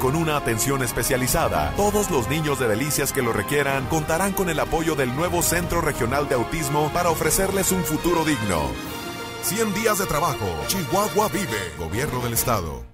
[0.00, 4.58] Con una atención especializada, todos los niños de Delicias que lo requieran contarán con el
[4.58, 8.62] apoyo del nuevo Centro Regional de Autismo para ofrecerles un futuro digno.
[9.42, 10.48] 100 días de trabajo.
[10.66, 11.72] Chihuahua vive.
[11.78, 12.89] Gobierno del Estado.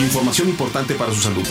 [0.00, 1.46] Información importante para su salud.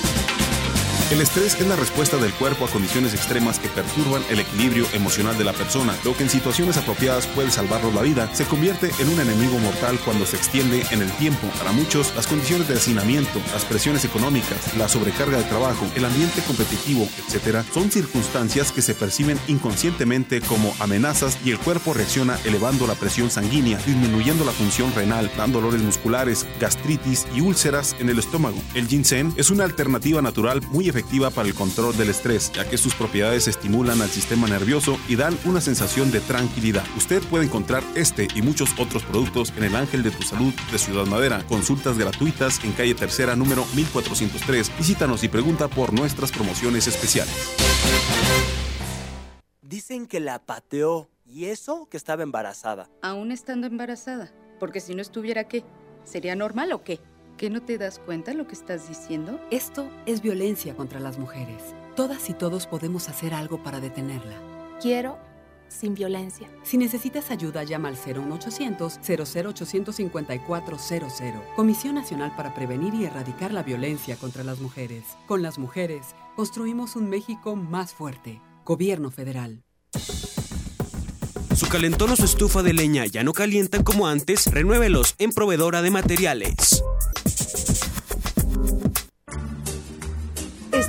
[1.11, 5.35] El estrés es la respuesta del cuerpo a condiciones extremas que perturban el equilibrio emocional
[5.39, 5.97] de la persona.
[6.05, 9.99] Lo que en situaciones apropiadas puede salvarnos la vida, se convierte en un enemigo mortal
[10.05, 11.47] cuando se extiende en el tiempo.
[11.57, 16.43] Para muchos, las condiciones de hacinamiento, las presiones económicas, la sobrecarga de trabajo, el ambiente
[16.43, 22.85] competitivo, etc., son circunstancias que se perciben inconscientemente como amenazas y el cuerpo reacciona elevando
[22.85, 28.19] la presión sanguínea, disminuyendo la función renal, dando dolores musculares, gastritis y úlceras en el
[28.19, 28.61] estómago.
[28.75, 30.98] El ginseng es una alternativa natural muy efectiva
[31.33, 35.37] para el control del estrés, ya que sus propiedades estimulan al sistema nervioso y dan
[35.45, 36.83] una sensación de tranquilidad.
[36.97, 40.77] Usted puede encontrar este y muchos otros productos en el Ángel de tu Salud de
[40.77, 41.43] Ciudad Madera.
[41.47, 44.77] Consultas gratuitas en calle Tercera número 1403.
[44.77, 47.33] Visítanos y pregunta por nuestras promociones especiales.
[49.61, 51.09] Dicen que la pateó.
[51.25, 51.87] ¿Y eso?
[51.89, 52.89] Que estaba embarazada.
[53.03, 54.31] Aún estando embarazada.
[54.59, 55.63] Porque si no estuviera, ¿qué?
[56.03, 56.99] ¿Sería normal o qué?
[57.39, 59.39] ¿Que no te das cuenta lo que estás diciendo?
[59.49, 61.73] Esto es violencia contra las mujeres.
[61.95, 64.35] Todas y todos podemos hacer algo para detenerla.
[64.81, 65.17] Quiero
[65.69, 66.49] sin violencia.
[66.63, 71.55] Si necesitas ayuda, llama al 01800 0085400.
[71.55, 75.05] Comisión Nacional para Prevenir y Erradicar la Violencia contra las Mujeres.
[75.25, 78.41] Con las mujeres, construimos un México más fuerte.
[78.65, 79.63] Gobierno Federal.
[81.55, 85.81] Su calentón o su estufa de leña ya no calientan como antes, renuévelos en proveedora
[85.81, 86.83] de materiales.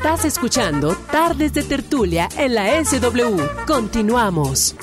[0.02, 3.66] Estás escuchando Tardes de Tertulia en la SW.
[3.66, 4.74] Continuamos.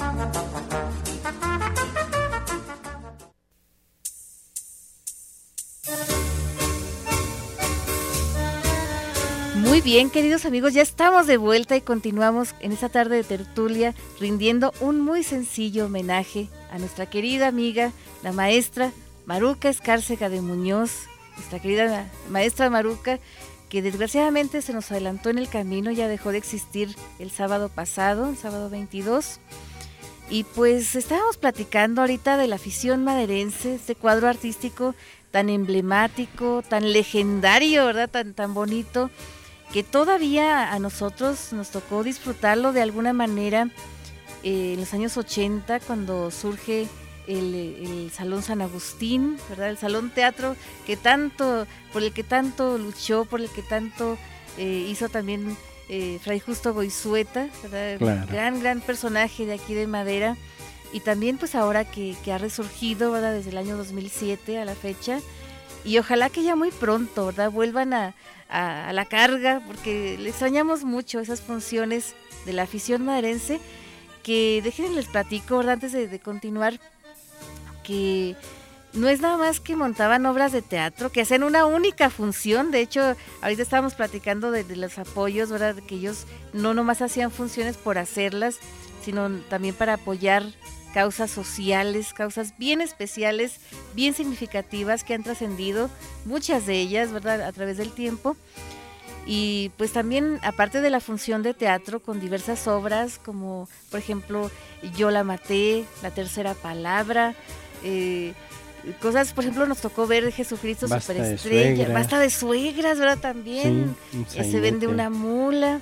[9.56, 13.96] Muy bien, queridos amigos, ya estamos de vuelta y continuamos en esta tarde de tertulia
[14.20, 18.92] rindiendo un muy sencillo homenaje a nuestra querida amiga, la maestra
[19.26, 20.92] Maruca Escárcega de Muñoz,
[21.38, 23.20] nuestra querida maestra Maruca,
[23.70, 28.30] que desgraciadamente se nos adelantó en el camino, ya dejó de existir el sábado pasado,
[28.30, 29.40] el sábado 22.
[30.30, 34.94] Y pues estábamos platicando ahorita de la afición maderense, este cuadro artístico
[35.32, 38.10] tan emblemático, tan legendario, ¿verdad?
[38.10, 39.10] Tan, tan bonito,
[39.72, 43.70] que todavía a nosotros nos tocó disfrutarlo de alguna manera
[44.44, 46.88] eh, en los años 80, cuando surge
[47.28, 49.70] el, el, Salón San Agustín, ¿verdad?
[49.70, 54.18] El Salón Teatro que tanto, por el que tanto luchó, por el que tanto
[54.58, 55.58] eh, hizo también
[55.90, 57.98] eh, Fray Justo Goizueta, ¿verdad?
[57.98, 58.28] Claro.
[58.32, 60.36] Gran, gran personaje de aquí de Madera.
[60.94, 63.34] Y también pues ahora que, que, ha resurgido, ¿verdad?
[63.34, 65.20] Desde el año 2007 a la fecha.
[65.84, 67.52] Y ojalá que ya muy pronto, ¿verdad?
[67.52, 68.16] Vuelvan a,
[68.50, 73.60] a, a la carga, porque le extrañamos mucho esas funciones de la afición maderense.
[74.24, 75.76] Que déjenme les platico, ¿verdad?
[75.76, 76.80] Antes de, de continuar,
[77.88, 78.36] que
[78.94, 82.70] no es nada más que montaban obras de teatro, que hacían una única función.
[82.70, 85.76] De hecho, ahorita estábamos platicando de, de, los apoyos, ¿verdad?
[85.88, 88.58] Que ellos no nomás hacían funciones por hacerlas,
[89.04, 90.44] sino también para apoyar
[90.94, 93.60] causas sociales, causas bien especiales,
[93.94, 95.90] bien significativas que han trascendido,
[96.26, 97.42] muchas de ellas, ¿verdad?
[97.42, 98.36] A través del tiempo.
[99.30, 104.50] Y pues también, aparte de la función de teatro, con diversas obras, como por ejemplo
[104.96, 107.36] Yo la maté, La tercera palabra,
[107.84, 108.34] eh,
[109.02, 113.20] cosas, por ejemplo, nos tocó ver Jesucristo Basta Superestrella, de Basta de suegras, ¿verdad?
[113.20, 113.96] También.
[114.28, 115.82] Sí, se vende una mula.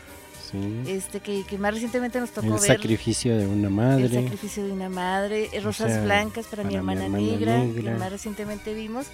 [0.51, 0.84] Sí.
[0.88, 2.62] Este que, que, más recientemente nos tocó el ver.
[2.62, 4.05] sacrificio de una madre.
[4.05, 5.49] El sacrificio de una madre.
[5.51, 8.12] Eh, Rosas o sea, blancas para, para, mi hermana, mi hermana negra, negra, que más
[8.12, 9.08] recientemente vimos.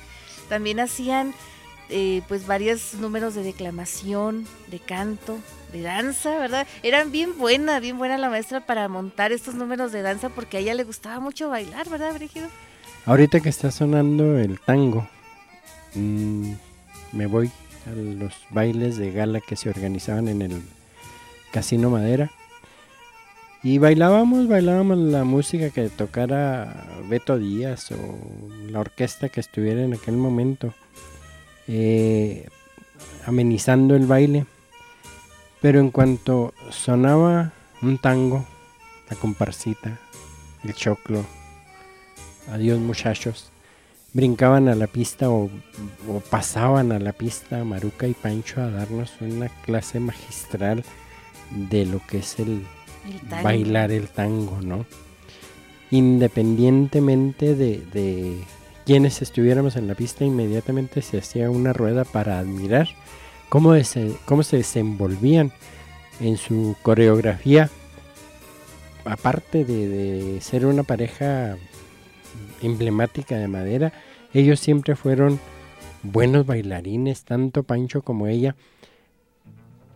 [0.50, 1.34] También hacían
[1.94, 5.40] eh, pues varios números de declamación, de canto,
[5.74, 6.66] de danza, ¿verdad?
[6.84, 10.60] Eran bien buena, bien buena la maestra para montar estos números de danza porque a
[10.62, 12.48] ella le gustaba mucho bailar, ¿verdad, Brígido?
[13.06, 15.08] Ahorita que está sonando el tango,
[15.96, 16.54] mmm,
[17.14, 17.50] me voy
[17.88, 20.62] a los bailes de gala que se organizaban en el
[21.52, 22.30] Casino Madera.
[23.64, 28.18] Y bailábamos, bailábamos la música que tocara Beto Díaz o
[28.70, 30.72] la orquesta que estuviera en aquel momento,
[31.68, 32.50] eh,
[33.26, 34.46] amenizando el baile.
[35.60, 38.46] Pero en cuanto sonaba un tango,
[39.10, 40.00] la comparsita,
[40.64, 41.26] el choclo,
[42.50, 43.52] adiós muchachos,
[44.14, 45.50] brincaban a la pista o,
[46.10, 50.84] o, pasaban a la pista Maruca y Pancho a darnos una clase magistral
[51.52, 52.66] de lo que es el,
[53.06, 54.86] el bailar el tango, ¿no?
[55.92, 58.38] Independientemente de, de
[58.86, 62.88] quienes estuviéramos en la pista, inmediatamente se hacía una rueda para admirar
[63.50, 65.52] cómo, ese, cómo se desenvolvían
[66.20, 67.70] en su coreografía,
[69.06, 71.58] aparte de, de ser una pareja
[72.62, 73.94] emblemática de madera,
[74.34, 75.40] ellos siempre fueron
[76.04, 78.56] buenos bailarines, tanto Pancho como ella.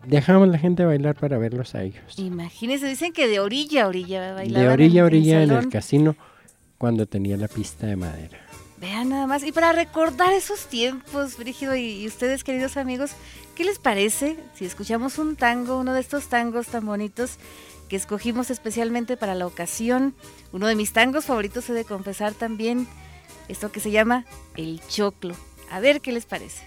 [0.06, 2.18] Dejamos la gente bailar para verlos a ellos.
[2.18, 4.68] Imagínense, dicen que de orilla a orilla bailaban.
[4.68, 6.16] De orilla a orilla en el, en el casino
[6.78, 8.38] cuando tenía la pista de madera.
[8.78, 9.42] Vean nada más.
[9.42, 13.12] Y para recordar esos tiempos, Brígido, y, y, ustedes, queridos amigos,
[13.54, 17.38] ¿qué les parece si escuchamos un tango, uno de estos tangos tan bonitos
[17.88, 20.14] que escogimos especialmente para la ocasión?
[20.52, 22.86] Uno de mis tangos favoritos, he de confesar también,
[23.48, 24.24] esto que se llama
[24.56, 25.34] El Choclo.
[25.70, 26.64] A ver qué les parece.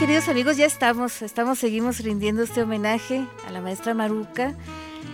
[0.00, 4.56] Queridos amigos, ya estamos, estamos, seguimos rindiendo este homenaje a la maestra Maruca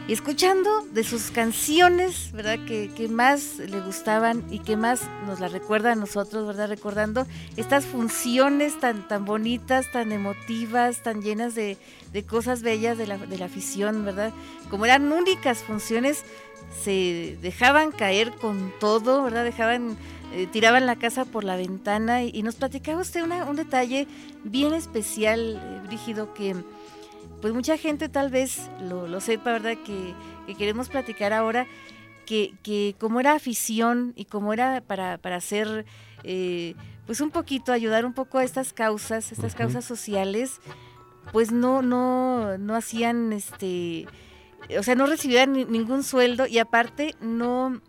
[0.06, 2.64] y escuchando de sus canciones, ¿verdad?
[2.68, 6.68] Que, que, más le gustaban y que más nos la recuerda a nosotros, ¿verdad?
[6.68, 7.26] Recordando
[7.56, 11.78] estas funciones tan, tan bonitas, tan emotivas, tan llenas de,
[12.12, 14.32] de cosas bellas de la, de la afición, ¿verdad?
[14.70, 16.22] Como eran únicas funciones,
[16.84, 19.42] se dejaban caer con todo, ¿verdad?
[19.42, 19.96] Dejaban
[20.36, 24.06] eh, tiraban la casa por la ventana y, y nos platicaba usted una, un detalle
[24.44, 26.54] bien especial, eh, Brígido, que
[27.40, 29.78] pues mucha gente tal vez lo, lo sepa, ¿verdad?
[29.86, 30.14] Que,
[30.46, 31.66] que, queremos platicar ahora,
[32.26, 35.86] que, que como era afición y como era para, para hacer,
[36.22, 36.74] eh,
[37.06, 39.58] pues un poquito, ayudar un poco a estas causas, estas uh -huh.
[39.58, 40.60] causas sociales,
[41.32, 44.06] pues no, no, no hacían, este,
[44.78, 47.80] o sea, no recibían ni, ningún sueldo y aparte no,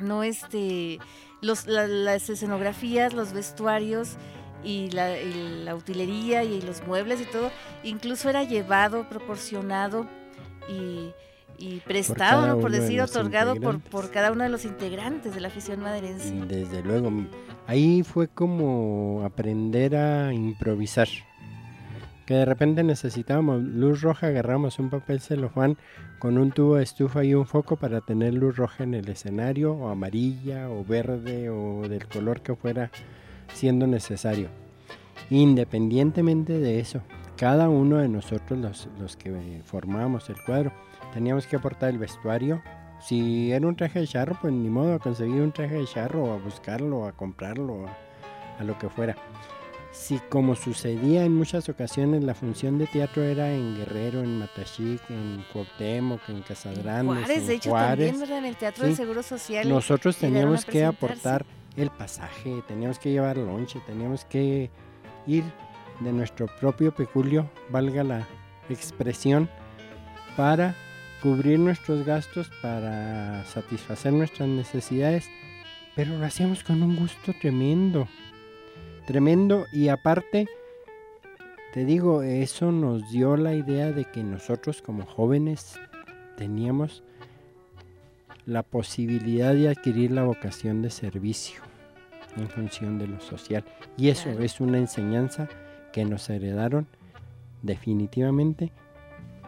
[0.00, 0.98] no, este,
[1.40, 4.16] los, la, las escenografías, los vestuarios
[4.64, 7.50] y la, y la, utilería y los muebles y todo,
[7.82, 10.06] incluso era llevado, proporcionado
[10.68, 11.12] y,
[11.58, 12.60] y prestado, por, ¿no?
[12.60, 16.32] por decir, otorgado por, por, cada uno de los integrantes de la afición maderense.
[16.46, 17.10] Desde luego,
[17.66, 21.08] ahí fue como aprender a improvisar.
[22.28, 25.78] Que de repente necesitábamos luz roja, agarramos un papel celofán
[26.18, 29.72] con un tubo de estufa y un foco para tener luz roja en el escenario,
[29.72, 32.90] o amarilla, o verde, o del color que fuera
[33.54, 34.50] siendo necesario.
[35.30, 37.00] Independientemente de eso,
[37.38, 40.70] cada uno de nosotros, los, los que formábamos el cuadro,
[41.14, 42.60] teníamos que aportar el vestuario.
[43.00, 46.34] Si era un traje de charro, pues ni modo conseguir un traje de charro, o
[46.34, 49.16] a buscarlo, a comprarlo, a, a lo que fuera.
[49.98, 55.02] Si como sucedía en muchas ocasiones la función de teatro era en Guerrero, en Matachic,
[55.10, 58.38] en Cuauhtémoc, en Casadrandes, Juárez, en de hecho Juárez, también ¿verdad?
[58.38, 59.68] en el Teatro sí, del Seguro Social.
[59.68, 61.44] Nosotros teníamos que aportar
[61.76, 64.70] el pasaje, teníamos que llevar lonche, teníamos que
[65.26, 65.44] ir
[66.00, 68.26] de nuestro propio peculio, valga la
[68.70, 69.50] expresión,
[70.36, 70.74] para
[71.20, 75.28] cubrir nuestros gastos, para satisfacer nuestras necesidades,
[75.96, 78.08] pero lo hacíamos con un gusto tremendo,
[79.08, 80.48] tremendo y aparte,
[81.72, 85.80] te digo, eso nos dio la idea de que nosotros como jóvenes
[86.36, 87.02] teníamos
[88.44, 91.62] la posibilidad de adquirir la vocación de servicio
[92.36, 93.64] en función de lo social.
[93.96, 94.42] Y eso claro.
[94.42, 95.48] es una enseñanza
[95.90, 96.86] que nos heredaron
[97.62, 98.72] definitivamente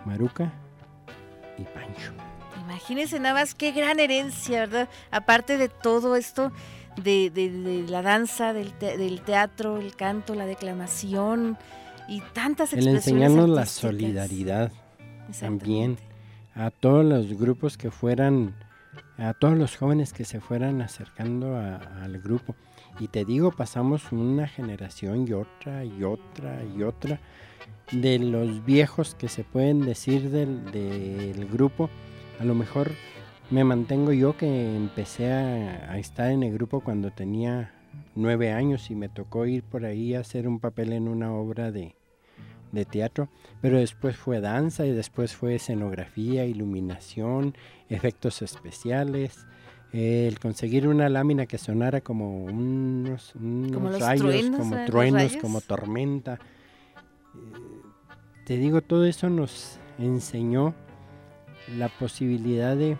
[0.06, 0.54] Maruca
[1.58, 2.12] y Pancho.
[2.64, 4.88] Imagínense nada más qué gran herencia, ¿verdad?
[5.10, 6.50] Aparte de todo esto
[6.96, 11.56] de, de, de la danza, del, te, del, teatro, el canto, la declamación
[12.08, 14.72] y tantas El enseñarnos la solidaridad
[15.38, 15.96] también
[16.54, 18.54] a todos los grupos que fueran,
[19.16, 22.56] a todos los jóvenes que se fueran acercando a, al grupo.
[22.98, 27.20] Y te digo, pasamos una generación y otra y otra y otra
[27.92, 31.88] de los viejos que se pueden decir del, del grupo.
[32.40, 32.90] A lo mejor
[33.50, 37.72] me mantengo yo que empecé a, a, estar en el grupo cuando tenía
[38.14, 41.70] nueve años y me tocó ir por ahí a hacer un papel en una obra
[41.70, 41.94] de,
[42.72, 43.28] de teatro,
[43.60, 47.54] pero después fue danza y después fue escenografía, iluminación,
[47.88, 49.46] efectos especiales,
[49.92, 54.86] el conseguir una lámina que sonara como unos, unos como rayos, truenos, como ¿eh?
[54.86, 55.42] truenos, rayos?
[55.42, 56.34] como tormenta.
[56.34, 57.38] Eh,
[58.46, 60.74] te digo, todo eso nos enseñó
[61.76, 62.96] la posibilidad de,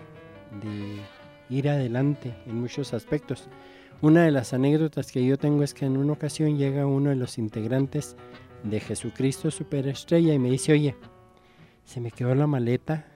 [0.63, 1.01] de
[1.49, 3.49] ir adelante en muchos aspectos.
[4.03, 7.17] Una de las anécdotas que yo tengo es que en una ocasión llega uno de
[7.17, 8.17] los integrantes
[8.63, 10.97] de Jesucristo Superestrella y me dice, oye,
[11.85, 13.07] se me quedó la maleta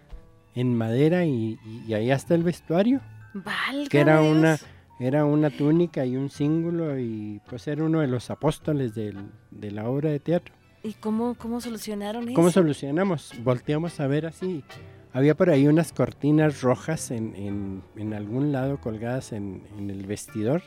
[0.55, 3.01] en madera y, y, y ahí está el vestuario.
[3.35, 4.37] Válgame que era Dios.
[4.37, 4.59] una
[5.01, 9.17] era una túnica y un cíngulo y pues era uno de los apóstoles del,
[9.51, 10.55] de la obra de teatro.
[10.83, 12.35] ¿Y cómo, cómo solucionaron eso?
[12.35, 13.33] ¿Cómo solucionamos?
[13.43, 14.63] Volteamos a ver así.
[15.15, 20.05] Había por ahí unas cortinas rojas en, en, en algún lado colgadas en, en, el
[20.07, 20.61] vestidor.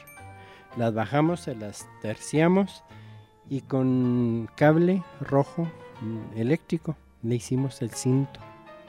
[0.78, 2.84] Las bajamos, se las terciamos
[3.50, 5.70] y con cable rojo
[6.00, 8.40] mm, eléctrico le hicimos el cinto.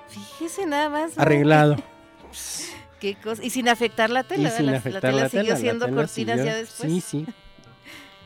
[0.07, 1.17] Fíjese nada más.
[1.17, 1.23] ¿no?
[1.23, 1.77] Arreglado.
[3.01, 3.45] Qué cosa.
[3.45, 4.49] Y sin afectar la tela.
[4.49, 6.57] Y sin la, afectar la tela la siguió tela, la siendo tela cortinas siguió- ya
[6.57, 6.93] después.
[6.93, 7.27] Sí, sí.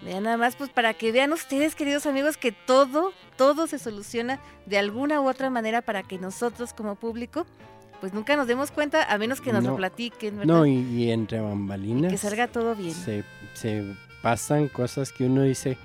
[0.04, 4.40] Vean nada más, pues para que vean ustedes, queridos amigos, que todo, todo se soluciona
[4.66, 7.46] de alguna u otra manera para que nosotros como público,
[8.00, 10.54] pues nunca nos demos cuenta, a menos que nos lo platiquen, ¿verdad?
[10.54, 12.10] No, y, y entre bambalinas.
[12.10, 12.94] que salga todo bien.
[12.94, 13.22] Se,
[13.54, 15.78] se pasan cosas que uno dice,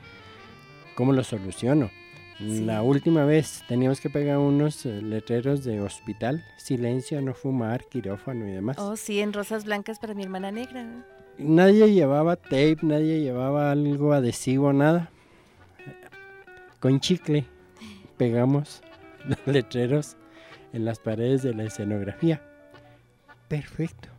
[0.95, 1.91] ¿cómo lo soluciono?
[2.39, 8.47] La última vez teníamos que pegar unos eh, letreros de hospital, silencio, no fumar, quirófano
[8.47, 8.77] y demás.
[8.79, 10.85] Oh, sí, en rosas blancas para mi hermana negra.
[11.37, 15.09] Nadie llevaba tape, nadie llevaba algo adhesivo, nada.
[16.79, 17.45] Con chicle
[18.17, 18.81] pegamos
[19.27, 20.17] los letreros
[20.73, 22.41] en las paredes de la escenografía.
[23.47, 24.09] Perfecto.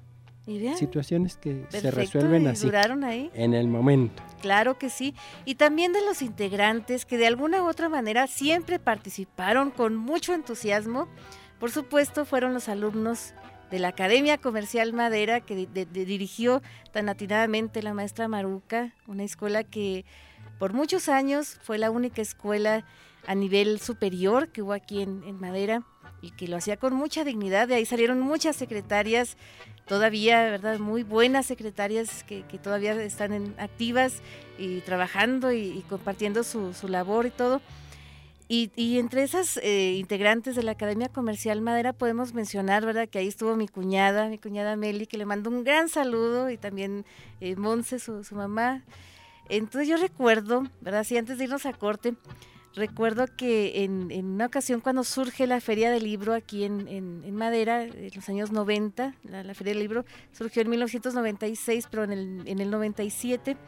[0.47, 2.65] Y vean, Situaciones que se resuelven así.
[2.65, 3.31] duraron ahí.
[3.35, 4.23] En el momento.
[4.41, 5.15] Claro que sí.
[5.45, 10.33] Y también de los integrantes que de alguna u otra manera siempre participaron con mucho
[10.33, 11.07] entusiasmo.
[11.61, 13.35] Por supuesto, fueron los alumnos
[13.71, 16.63] de la Academia Comercial Madera que dirigió
[16.93, 20.05] tan atinadamente la maestra Maruca, una escuela que
[20.59, 22.85] por muchos años fue la única escuela
[23.27, 25.83] a nivel superior que hubo aquí en, Madera
[26.23, 27.69] y que lo hacía con mucha dignidad.
[27.69, 29.37] De ahí salieron muchas secretarias,
[29.87, 30.79] todavía, ¿verdad?
[30.79, 34.23] Muy buenas secretarias que, todavía están en- activas
[34.59, 37.61] y trabajando y, compartiendo su labor y todo.
[38.51, 43.07] Y, entre esas eh, integrantes de la Academia Comercial Madera podemos mencionar, ¿verdad?
[43.07, 46.57] Que ahí estuvo mi cuñada, mi cuñada Meli, que le mando un gran saludo, y
[46.57, 47.05] también
[47.43, 48.85] eh, Monse, su, mamá.
[49.51, 51.05] Entonces yo recuerdo, ¿verdad?
[51.05, 52.15] Sí, antes de irnos a corte,
[52.75, 58.11] recuerdo que en, una ocasión cuando surge la Feria del Libro aquí en, Madera, en
[58.15, 62.71] los años 90, la, Feria del Libro surgió en 1996, pero en el, en el
[62.71, 63.59] 97,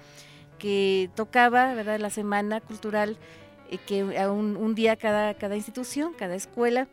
[0.59, 2.01] que tocaba, ¿verdad?
[2.01, 3.19] La Semana Cultural
[3.79, 6.89] que a un, un día cada, cada institución, cada escuela,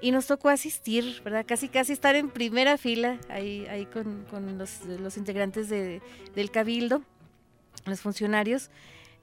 [0.00, 1.44] y nos tocó asistir, ¿verdad?
[1.48, 6.02] Casi, casi estar en primera fila ahí, ahí con, con los, los integrantes de-
[6.34, 7.02] del cabildo,
[7.86, 8.70] los funcionarios,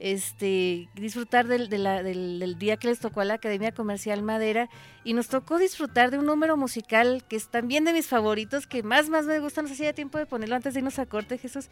[0.05, 4.67] este, disfrutar del, del, del día que les tocó a la Academia Comercial Madera
[5.05, 8.83] y nos tocó disfrutar de un número musical que es también de mis favoritos, que
[8.83, 11.05] más, más me gusta, no sé si haya tiempo de ponerlo antes de irnos a
[11.05, 11.69] corte, Jesús,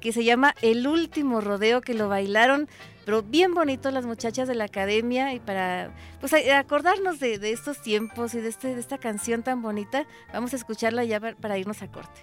[0.00, 2.68] que se llama El Último Rodeo, que lo bailaron,
[3.04, 7.50] pero bien bonito las muchachas de la Academia y para pues a- acordarnos de, de
[7.50, 11.58] estos tiempos y de, este, de esta canción tan bonita, vamos a escucharla ya para
[11.58, 12.20] irnos a corte.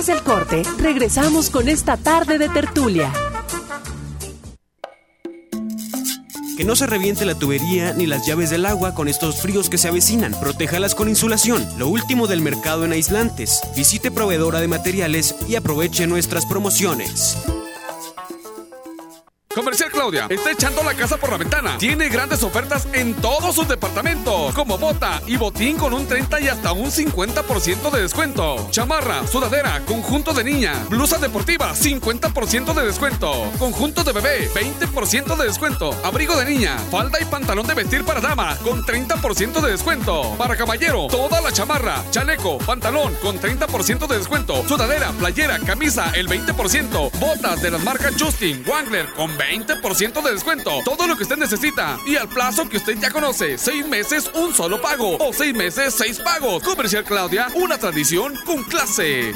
[0.00, 3.12] Después corte, regresamos con esta tarde de tertulia.
[6.56, 9.76] Que no se reviente la tubería ni las llaves del agua con estos fríos que
[9.76, 10.32] se avecinan.
[10.40, 11.68] Protéjalas con insulación.
[11.76, 13.60] Lo último del mercado en aislantes.
[13.76, 17.36] Visite proveedora de materiales y aproveche nuestras promociones.
[19.52, 21.76] Comercial Claudia está echando la casa por la ventana.
[21.76, 26.46] Tiene grandes ofertas en todos sus departamentos, como bota y botín con un 30 y
[26.46, 28.68] hasta un 50% de descuento.
[28.70, 33.50] Chamarra, sudadera, conjunto de niña, blusa deportiva, 50% de descuento.
[33.58, 35.90] Conjunto de bebé, 20% de descuento.
[36.04, 40.32] Abrigo de niña, falda y pantalón de vestir para dama con 30% de descuento.
[40.38, 44.62] Para caballero, toda la chamarra, chaleco, pantalón con 30% de descuento.
[44.68, 47.10] Sudadera, playera, camisa, el 20%.
[47.18, 50.70] Botas de las marcas Justin, Wangler con 20% de descuento.
[50.84, 51.98] Todo lo que usted necesita.
[52.06, 53.56] Y al plazo que usted ya conoce.
[53.56, 55.16] Seis meses, un solo pago.
[55.18, 56.62] O seis meses, seis pagos.
[56.62, 59.32] Comercial Claudia, una tradición con clase.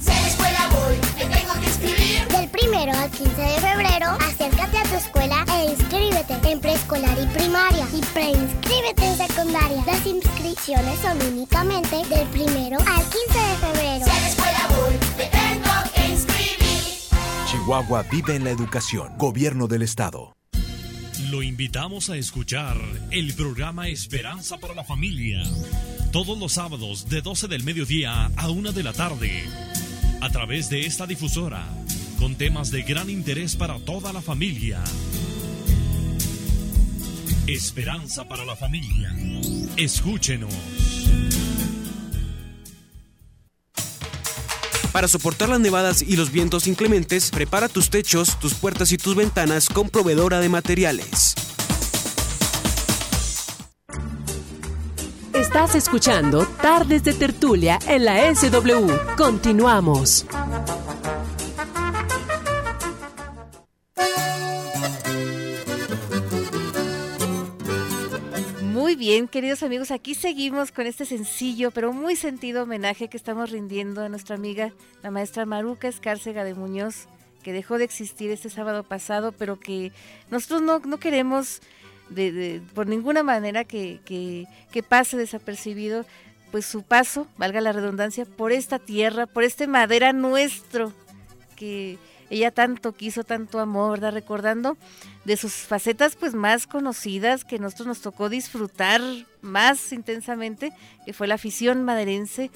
[0.00, 2.28] Si a la escuela voy, me tengo que inscribir.
[2.28, 7.26] Del primero al 15 de febrero, acércate a tu escuela e inscríbete en preescolar y
[7.26, 7.86] primaria.
[7.94, 9.84] Y preinscríbete en secundaria.
[9.86, 14.06] Las inscripciones son únicamente del primero al 15 de febrero.
[17.68, 19.12] Chihuahua vive en la educación.
[19.18, 20.34] Gobierno del Estado.
[21.30, 22.78] Lo invitamos a escuchar
[23.10, 25.42] el programa Esperanza para la Familia.
[26.10, 29.44] Todos los sábados de 12 del mediodía a 1 de la tarde.
[30.22, 31.66] A través de esta difusora.
[32.18, 34.82] Con temas de gran interés para toda la familia.
[37.46, 39.14] Esperanza para la Familia.
[39.76, 40.54] Escúchenos.
[44.98, 49.14] Para soportar las nevadas y los vientos inclementes, prepara tus techos, tus puertas y tus
[49.14, 51.36] ventanas con proveedora de materiales.
[55.32, 59.14] Estás escuchando Tardes de Tertulia en la SW.
[59.16, 60.26] Continuamos.
[68.98, 74.02] Bien, queridos amigos, aquí seguimos con este sencillo pero muy sentido homenaje que estamos rindiendo
[74.02, 74.72] a nuestra amiga,
[75.02, 77.06] la maestra Maruca Escárcega de Muñoz,
[77.42, 79.92] que dejó de existir este sábado pasado, pero que
[80.30, 81.60] nosotros no, queremos
[82.10, 86.04] de, por ninguna manera que, que- que pase desapercibido
[86.50, 90.92] pues su paso, valga la redundancia, por esta tierra, por este madera nuestro
[91.56, 91.98] que
[92.30, 94.12] ella tanto quiso, tanto amor, ¿verdad?
[94.12, 94.76] Recordando
[95.24, 99.00] de sus facetas pues más conocidas que nosotros nos tocó disfrutar
[99.40, 100.72] más intensamente,
[101.04, 102.50] que fue la afición maderense,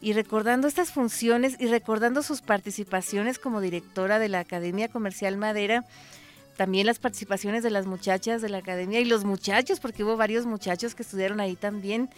[0.00, 5.84] y recordando estas funciones y recordando sus participaciones como directora de la Academia Comercial Madera,
[6.56, 10.46] también las participaciones de las muchachas de la academia y los muchachos, porque hubo varios
[10.46, 12.10] muchachos que estudiaron ahí también,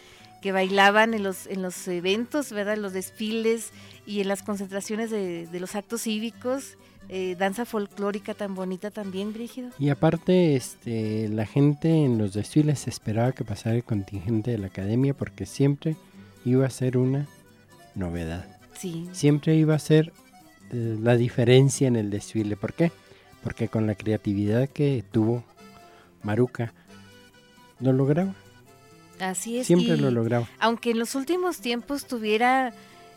[0.42, 2.74] que bailaban en los, en los eventos, ¿verdad?
[2.74, 3.70] En los desfiles
[4.06, 6.78] y en las concentraciones de, de los actos cívicos,
[7.12, 9.70] eh, danza folclórica tan bonita también, Brígido.
[9.80, 14.68] Y aparte, este, la gente en los desfiles esperaba que pasara el contingente de la
[14.68, 15.96] academia porque siempre
[16.44, 17.26] iba a ser una
[17.96, 18.46] novedad.
[18.78, 19.08] Sí.
[19.10, 20.12] Siempre iba a ser
[20.70, 22.54] eh, la diferencia en el desfile.
[22.54, 22.92] ¿Por qué?
[23.42, 25.42] Porque con la creatividad que tuvo
[26.22, 26.72] Maruca,
[27.80, 28.36] lo lograba.
[29.18, 29.66] Así es.
[29.66, 30.48] Siempre lo lograba.
[30.60, 32.72] Aunque en los últimos tiempos tuviera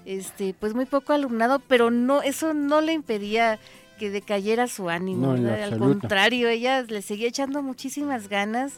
[0.06, 3.60] este pues muy poco alumnado, pero no eso no le impedía
[4.04, 5.32] que decayera su ánimo,
[5.64, 8.74] al contrario, ella le seguía echando muchísimas ganas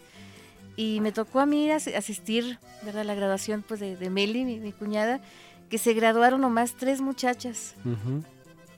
[0.75, 3.01] y me tocó a mí as- asistir, ¿verdad?
[3.01, 5.19] a la graduación pues de, de Meli, mi, mi cuñada,
[5.67, 7.73] que se graduaron nomás tres muchachas,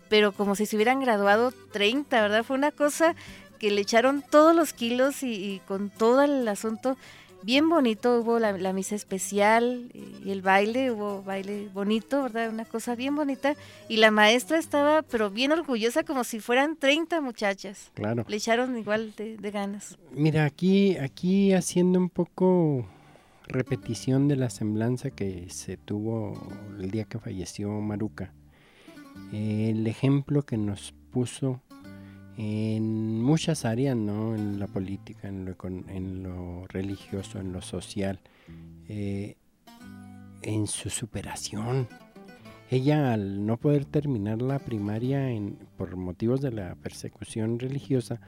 [0.07, 2.45] pero como si se hubieran graduado 30, ¿verdad?
[2.45, 3.13] Fue una cosa
[3.59, 6.95] que le echaron todos los kilos y, y con todo el asunto
[7.43, 8.21] bien bonito.
[8.21, 12.49] Hubo la, la misa especial y el baile, hubo baile bonito, ¿verdad?
[12.49, 13.55] Una cosa bien bonita.
[13.89, 17.91] Y la maestra estaba, pero bien orgullosa, como si fueran 30 muchachas.
[17.93, 18.25] Claro.
[18.27, 19.97] Le echaron igual de, de ganas.
[20.11, 22.85] Mira, aquí, aquí haciendo un poco
[23.47, 26.33] repetición de la semblanza que se tuvo
[26.79, 28.33] el día que falleció Maruca.
[29.31, 31.61] el ejemplo que nos puso
[32.38, 34.35] en muchas áreas, ¿no?
[34.35, 35.45] En la política, en
[36.23, 38.19] lo, religioso, en lo social,
[38.88, 39.35] eh,
[40.43, 41.88] en su superación.
[42.69, 48.19] Ella al no poder terminar la primaria en- por motivos de la persecución religiosa,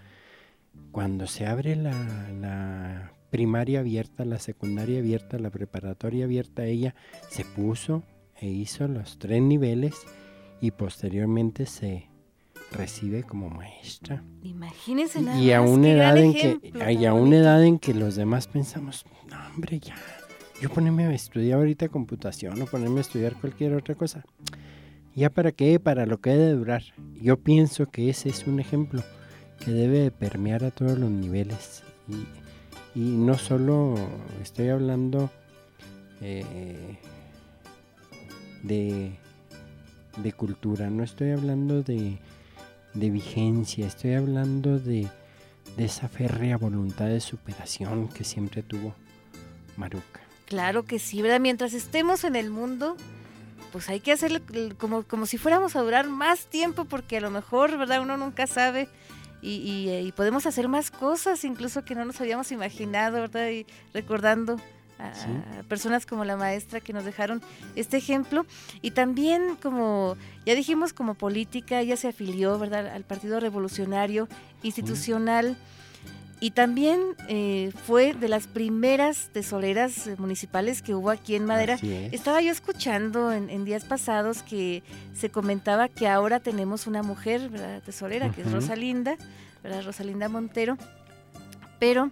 [0.91, 1.91] cuando se abre la,
[2.31, 6.95] la primaria abierta, la secundaria abierta, la preparatoria abierta, ella
[7.29, 8.01] se puso
[8.39, 9.93] e hizo los tres niveles
[10.61, 12.08] y posteriormente se
[12.71, 14.23] recibe como maestra.
[14.43, 17.93] Imagínense nada Y a más, una edad en que y a una edad en que
[17.93, 19.95] los demás pensamos, no hombre, ya.
[20.61, 24.25] Yo ponerme a estudiar ahorita computación o ponerme a estudiar cualquier otra cosa.
[25.15, 25.79] ¿Ya para qué?
[25.79, 26.83] Para lo que he de durar.
[27.21, 29.03] Yo pienso que ese es un ejemplo
[29.63, 31.83] que debe de permear a todos los niveles.
[32.07, 33.95] Y, y no solo
[34.41, 35.29] estoy hablando
[36.21, 36.97] eh,
[38.63, 39.11] de,
[40.21, 42.17] de cultura, no estoy hablando de,
[42.99, 45.07] de vigencia, estoy hablando de,
[45.77, 48.93] de esa férrea voluntad de superación que siempre tuvo
[49.77, 50.21] Maruca.
[50.45, 51.39] Claro que sí, ¿verdad?
[51.39, 52.97] Mientras estemos en el mundo,
[53.71, 54.39] pues hay que hacerlo
[54.77, 58.01] como, como si fuéramos a durar más tiempo, porque a lo mejor, ¿verdad?
[58.01, 58.89] Uno nunca sabe.
[59.41, 63.49] Y, y, y podemos hacer más cosas, incluso que no nos habíamos imaginado, ¿verdad?
[63.49, 64.57] Y recordando
[64.99, 65.27] a, Sí.
[65.59, 67.41] a personas como la maestra que nos dejaron
[67.75, 68.45] este ejemplo.
[68.81, 74.27] Y también como, ya dijimos, como política, ella se afilió, ¿verdad?, al Partido Revolucionario
[74.63, 75.55] Institucional.
[76.41, 81.73] Y también eh, fue de las primeras tesoreras eh, municipales que hubo aquí en Madera.
[81.73, 82.13] Es.
[82.13, 84.81] Estaba yo escuchando en, en días pasados que
[85.13, 87.81] se comentaba que ahora tenemos una mujer, ¿verdad?
[87.83, 88.51] tesorera, que es.
[88.53, 89.17] Rosalinda,
[89.63, 89.83] ¿verdad?
[89.83, 90.77] Rosalinda Montero.
[91.77, 92.09] Pero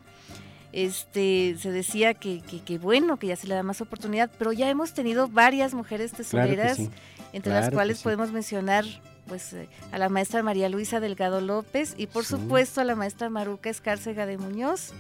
[0.74, 4.51] este se decía que, que- que bueno, que ya se le da más oportunidad, pero
[4.51, 6.89] ya hemos tenido varias mujeres tesoreras, sí.
[7.34, 8.03] entre las Claro cuales sí.
[8.03, 8.86] podemos mencionar
[9.28, 12.32] pues eh, a la maestra María Luisa Delgado López y por Sí.
[12.32, 14.93] supuesto a la maestra Maruca Escárcega de Muñoz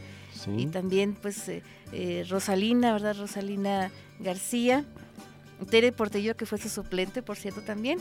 [0.55, 3.15] y también pues eh, eh, Rosalina, ¿verdad?
[3.17, 3.89] Rosalina
[4.19, 4.83] García,
[5.69, 7.99] Tere Portillo que fue su suplente, por cierto, también.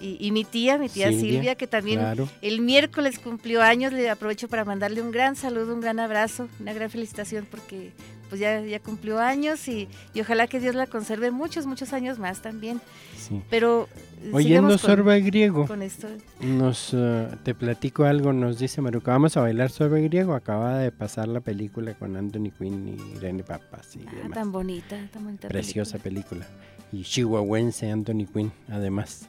[0.00, 2.28] Y, y mi tía, mi tía Silvia, Silvia, que también claro.
[2.42, 6.72] el miércoles cumplió años, le aprovecho para mandarle un gran saludo, un gran abrazo, una
[6.72, 7.92] gran felicitación porque
[8.28, 12.18] pues ya, ya cumplió años y, y ojalá que Dios la conserve muchos, muchos años
[12.18, 12.78] más también.
[13.16, 13.40] Sí.
[13.48, 13.88] Pero
[14.22, 16.08] eh, Oyendo sorba griego, con esto.
[16.40, 20.92] nos eh, te platico algo, nos dice Maruca, vamos a bailar sorba griego, acaba de
[20.92, 24.32] pasar la película con Anthony Quinn y Irene Papas y Ah, demás.
[24.34, 25.48] tan bonita, tan bonita.
[25.48, 26.46] Preciosa película.
[26.92, 29.26] Y chihuahuense Anthony Quinn, además.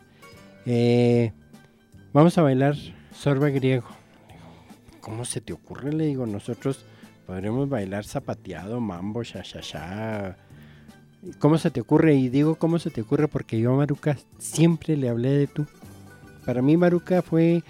[0.66, 1.32] Eh,
[2.14, 2.76] vamos a bailar
[3.14, 3.88] sorba griego.
[5.02, 5.94] ¿Cómo se te ocurre?
[5.94, 6.86] Le digo, nosotros
[7.26, 10.38] podremos bailar zapateado, mambo, sha, sha, sha.
[11.40, 12.16] ¿Cómo se te ocurre?
[12.16, 13.28] Y digo, ¿cómo se te ocurre?
[13.28, 15.66] Porque yo a Maruca siempre le hablé de tú.
[16.46, 17.64] Para mí Maruca fue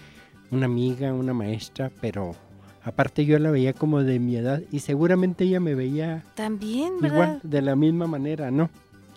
[0.52, 2.36] una amiga, una maestra, pero
[2.84, 7.16] aparte yo la veía como de mi edad y seguramente ella me veía También, ¿verdad?
[7.16, 8.70] igual, de la misma manera, ¿no?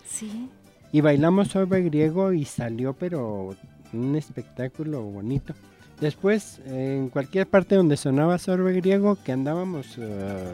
[0.05, 0.49] Sí.
[0.93, 3.55] Y bailamos sobre griego y salió, pero
[3.93, 5.55] un espectáculo bonito.
[5.99, 10.53] Después, en cualquier parte donde sonaba sorbe griego, que andábamos eh,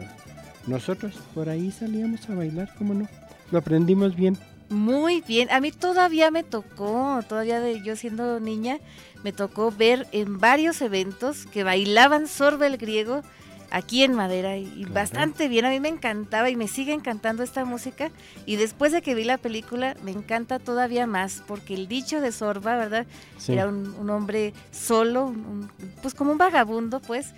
[0.65, 3.09] nosotros, por ahí salíamos a bailar, ¿cómo no?
[3.51, 4.37] Lo aprendimos bien.
[4.69, 8.77] Muy bien, a mí todavía me tocó, todavía de yo siendo niña,
[9.25, 13.23] me tocó ver en varios eventos que bailaban sorbe el griego
[13.72, 17.65] aquí en Madera y, bastante bien, a mí me encantaba y me sigue encantando esta
[17.65, 18.09] música
[18.45, 22.32] y después de que vi la película me encanta todavía más porque el dicho de
[22.32, 23.05] Sorba, ¿verdad?
[23.38, 23.53] Sí.
[23.53, 25.70] Era un, un hombre solo, un-
[26.01, 27.34] pues como un vagabundo pues,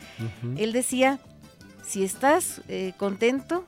[0.58, 1.20] él decía,
[1.86, 3.66] si estás eh, contento,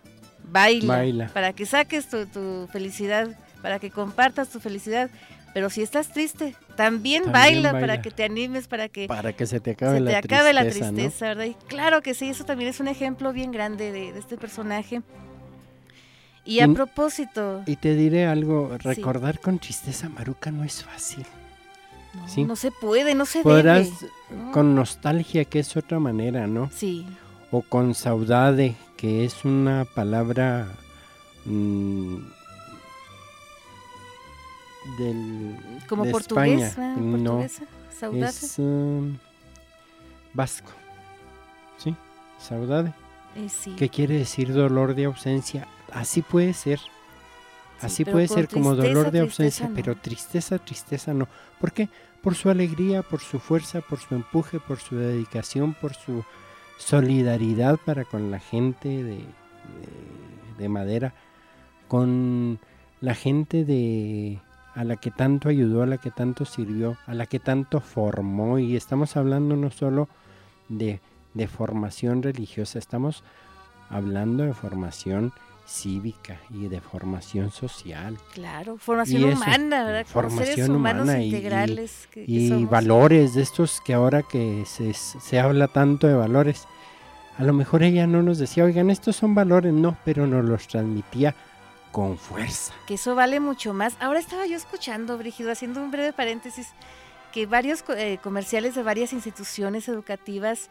[0.51, 1.27] baila, Baila.
[1.33, 5.09] para que saques tu, tu felicidad, para que compartas tu felicidad.
[5.53, 7.87] Pero si estás triste, también, También baila, baila.
[7.87, 11.25] para que te animes, para que Para que se te acabe se te la tristeza,
[11.27, 11.45] ¿verdad?
[11.45, 15.01] Y claro que sí, eso también es un ejemplo bien grande de, de este personaje.
[16.45, 20.83] Y a Y- propósito, Y te diré algo, recordar con tristeza a Maruca no es
[20.83, 21.25] fácil.
[22.13, 22.43] no, ¿sí?
[22.43, 24.11] no se puede, no se Podrás debe.
[24.31, 24.51] ¿no?
[24.51, 26.69] con nostalgia, que es otra manera, ¿no?
[26.73, 27.05] Sí,
[27.51, 30.67] O con saudade, que es una palabra
[31.45, 32.17] mm,
[34.97, 35.55] del
[35.87, 36.11] como de.
[36.11, 37.05] No, portuguesa,
[37.99, 38.29] saudade.
[38.29, 39.17] es um,
[40.33, 40.71] vasco.
[41.77, 41.95] ¿Sí?
[42.39, 42.93] Saudade.
[43.35, 43.75] Eh, sí.
[43.75, 45.67] que quiere decir dolor de ausencia.
[45.91, 46.79] Así puede ser.
[47.81, 49.75] Así puede ser como dolor de ausencia, no.
[49.75, 51.27] pero tristeza, tristeza no.
[51.59, 51.89] ¿Por qué?
[52.21, 56.23] Por su alegría, por su fuerza, por su empuje, por su dedicación, por su
[56.77, 59.25] solidaridad para con la gente de, de-
[60.57, 61.13] de Madera,
[61.89, 62.59] con
[63.01, 64.39] la gente de
[64.75, 68.57] a la que tanto ayudó, a la que tanto sirvió, a la que tanto formó.
[68.59, 70.07] Y estamos hablando no solo
[70.69, 70.99] de,
[71.33, 73.23] de formación religiosa, estamos
[73.89, 75.31] hablando de formación
[75.65, 78.17] cívica y de formación social.
[78.33, 80.05] Claro, formación eso, humana, ¿verdad?
[80.11, 84.63] Como seres Formación humanos humana y- integrales que y valores de estos que ahora que
[84.65, 86.67] se, se habla tanto de valores,
[87.37, 90.67] a lo mejor ella no nos decía, oigan, estos son valores, no, pero nos los
[90.67, 91.33] transmitía
[91.93, 92.73] con fuerza.
[92.87, 93.95] que eso vale mucho más.
[93.99, 96.69] Ahora estaba yo escuchando, Brígido, haciendo un breve paréntesis,
[97.31, 100.69] que varios eh, comerciales de varias instituciones educativas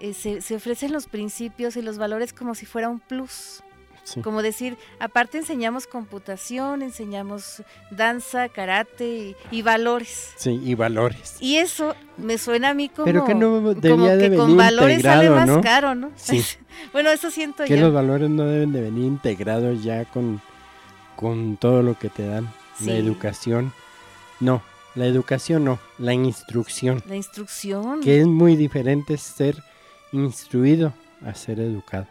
[0.00, 3.62] eh, se, se ofrecen los principios y los valores como si fuera un plus.
[4.04, 4.22] Sí.
[4.22, 10.32] Como decir, aparte enseñamos computación, enseñamos danza, karate y, y valores.
[10.36, 11.36] Sí, y valores.
[11.40, 14.56] Y eso me suena a mí como, Pero que no como debía de que con
[14.56, 15.60] valores sale más ¿no?
[15.60, 16.10] caro, ¿no?
[16.16, 16.42] Sí.
[16.92, 17.82] bueno, eso siento Que yo.
[17.82, 20.40] los valores no deben de venir integrados ya con,
[21.16, 22.52] con todo lo que te dan.
[22.78, 22.86] Sí.
[22.86, 23.72] La educación,
[24.40, 24.62] no,
[24.94, 27.02] la educación no, la instrucción.
[27.06, 28.00] La instrucción.
[28.00, 29.62] Que es muy diferente ser
[30.12, 30.92] instruido
[31.24, 32.06] a ser educado.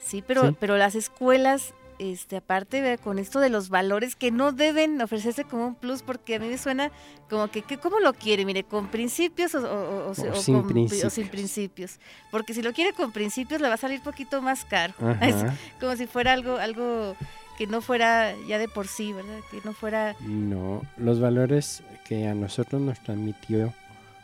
[0.00, 0.56] Sí, pero, Sí.
[0.60, 5.66] pero las escuelas este, aparte con esto de los valores que no deben ofrecerse como
[5.68, 6.92] un plus, porque a mí me suena
[7.30, 8.44] como que, que ¿cómo lo quiere?
[8.44, 11.04] Mire, ¿con principios o, o- o- o sin con- principios.
[11.06, 11.98] o sin principios?
[12.30, 14.92] Porque si lo quiere con principios le va a salir poquito más caro.
[15.22, 15.34] Es
[15.80, 17.16] como si fuera algo, algo
[17.56, 19.38] que no fuera ya de por sí, ¿verdad?
[19.50, 20.14] Que no fuera...
[20.20, 23.72] No, los valores que a nosotros nos transmitió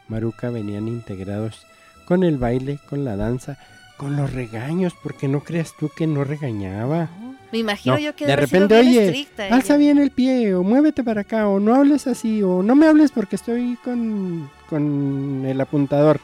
[0.09, 1.66] Maruca venían integrados
[2.05, 3.57] con el baile, con la danza,
[3.97, 7.09] con los regaños, porque no creas tú que no regañaba.
[7.53, 9.55] Me imagino No, yo que de repente, bien oye, estricta ella".
[9.57, 12.87] alza bien el pie, o muévete para acá, o no hables así, o no me
[12.87, 16.20] hables porque estoy con, con el apuntador.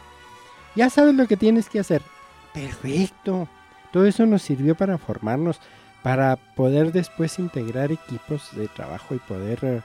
[0.75, 2.03] Ya sabes lo que tienes que hacer.
[2.53, 3.49] Perfecto.
[3.93, 5.61] Todo eso nos sirvió para formarnos,
[6.03, 9.83] para poder después integrar equipos de trabajo y poder eh,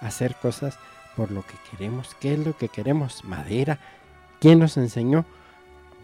[0.00, 0.78] hacer cosas
[1.16, 2.14] por lo que queremos.
[2.20, 3.24] ¿Qué es lo que queremos?
[3.24, 3.78] Madera.
[4.40, 5.24] ¿Quién nos enseñó?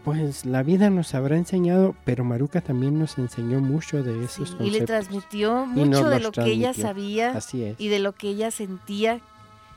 [0.04, 4.70] Pues la vida nos habrá enseñado, pero Maruca también nos enseñó mucho de esos y
[4.70, 7.38] le transmitió mucho de lo que ella sabía
[7.78, 9.20] y de lo que ella sentía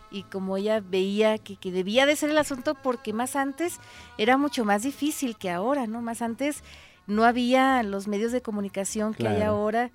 [0.09, 3.79] y como ella veía que, que debía de ser el asunto porque más antes
[4.17, 6.01] era mucho más difícil que ahora, ¿no?
[6.01, 6.63] Más antes
[7.07, 9.91] no había los medios de comunicación que hay ahora.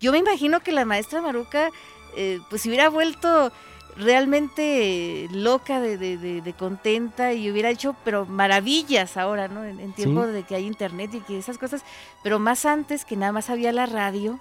[0.00, 1.70] Yo me imagino que la maestra Maruca
[2.16, 3.52] eh, pues se hubiera vuelto
[3.96, 9.64] realmente loca de, de- de- de contenta y hubiera hecho pero maravillas ahora, ¿no?
[9.64, 10.32] En, en tiempo Sí.
[10.32, 11.82] de que hay internet y que esas cosas,
[12.22, 14.40] pero más antes que nada más había la radio,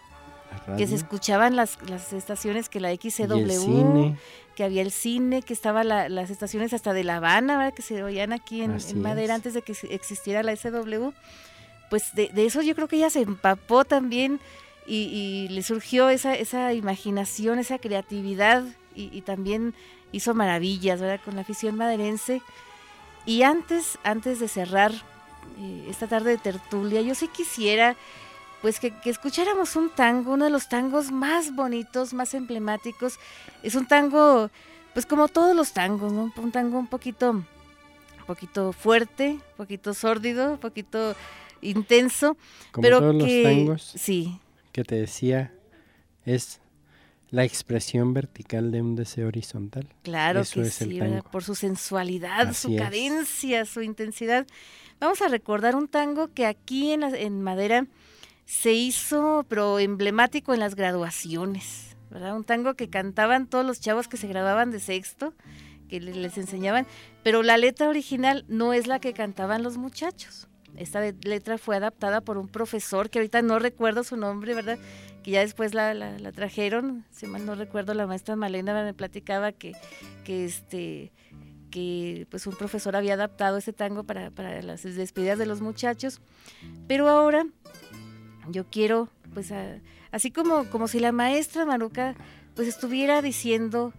[0.68, 4.14] La que se escuchaban las, las estaciones que la XCW,
[4.56, 7.74] que había el cine, que estaban las estaciones hasta de La Habana, ¿verdad?
[7.74, 9.38] que se oían aquí en, en Madera es.
[9.40, 11.12] antes de que existiera la SW.
[11.90, 14.40] Pues de, eso yo creo que ella se empapó también
[14.86, 18.64] y, le surgió esa, esa imaginación, esa creatividad
[18.96, 19.74] y, también
[20.12, 21.20] hizo maravillas ¿verdad?
[21.24, 22.42] con la afición maderense.
[23.26, 24.92] Y antes, antes de cerrar
[25.60, 27.96] eh, esta tarde de tertulia, yo sí quisiera
[28.64, 33.20] pues que, escucháramos un tango, uno de los tangos más bonitos, más emblemáticos.
[33.62, 34.50] Es un tango,
[34.94, 36.14] pues como todos los tangos.
[36.14, 37.46] Un tango un poquito, un
[38.26, 41.14] poquito fuerte, un poquito sórdido, un poquito
[41.64, 42.38] intenso,
[42.72, 44.40] Como pero todos que los tangos sí,
[44.72, 45.54] que te decía,
[46.26, 46.60] es
[47.30, 49.88] la expresión vertical de un deseo horizontal.
[50.04, 51.18] Claro Eso que es el sí, ¿verdad?
[51.20, 51.32] tango.
[51.32, 52.80] por su sensualidad, su es.
[52.82, 54.46] cadencia, su intensidad.
[55.00, 57.88] Vamos a recordar un tango que aquí en, la- en Madera
[58.46, 62.36] se hizo, pero emblemático en las graduaciones, ¿verdad?
[62.36, 65.34] Un tango que cantaban todos los chavos que se graduaban de sexto,
[65.90, 66.86] que le- les enseñaban,
[67.24, 70.48] pero la letra original no es la que cantaban los muchachos.
[70.76, 74.80] Esta letra fue adaptada por un profesor que ahorita no recuerdo su nombre, ¿verdad?
[75.24, 78.94] Que ya después la, la- la trajeron, si mal no recuerdo, la maestra Malena me
[78.94, 79.74] platicaba que,
[80.24, 81.12] que este
[81.70, 86.22] que pues un profesor había adaptado ese tango para, para las despedidas de los muchachos.
[86.88, 87.48] Pero ahora
[88.50, 89.80] yo quiero, pues a-
[90.12, 92.16] así como, como si la maestra Maruca
[92.56, 93.92] pues estuviera diciendo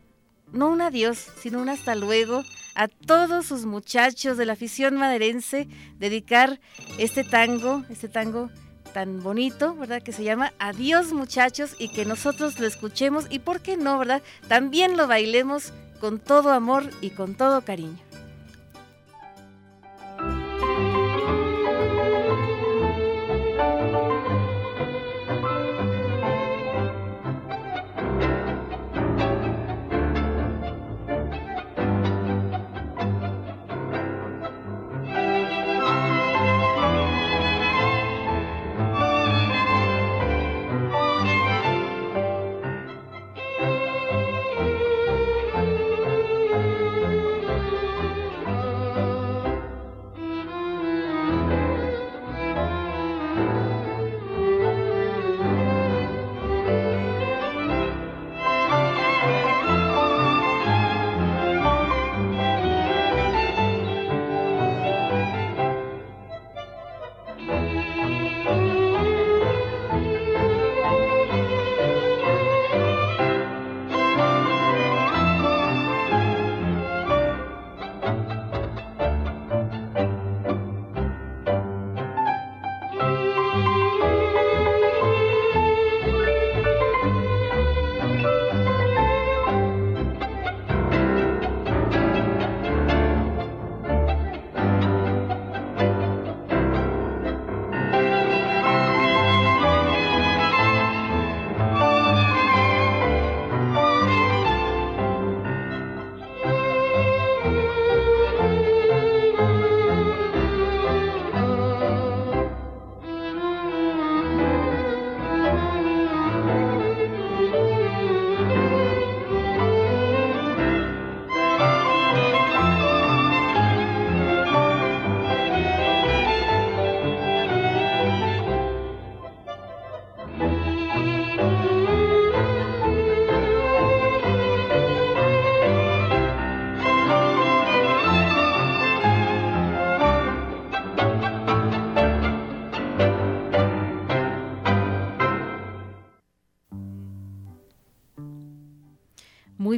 [0.52, 2.42] no un adiós, sino un hasta luego
[2.74, 5.68] a todos sus muchachos de la afición maderense,
[5.98, 6.60] dedicar
[6.98, 8.50] este tango, este tango
[8.92, 10.02] tan bonito, ¿verdad?
[10.02, 14.22] Que se llama Adiós muchachos y que nosotros lo escuchemos y, ¿por qué no, verdad?
[14.48, 17.98] También lo bailemos con todo amor y con todo cariño.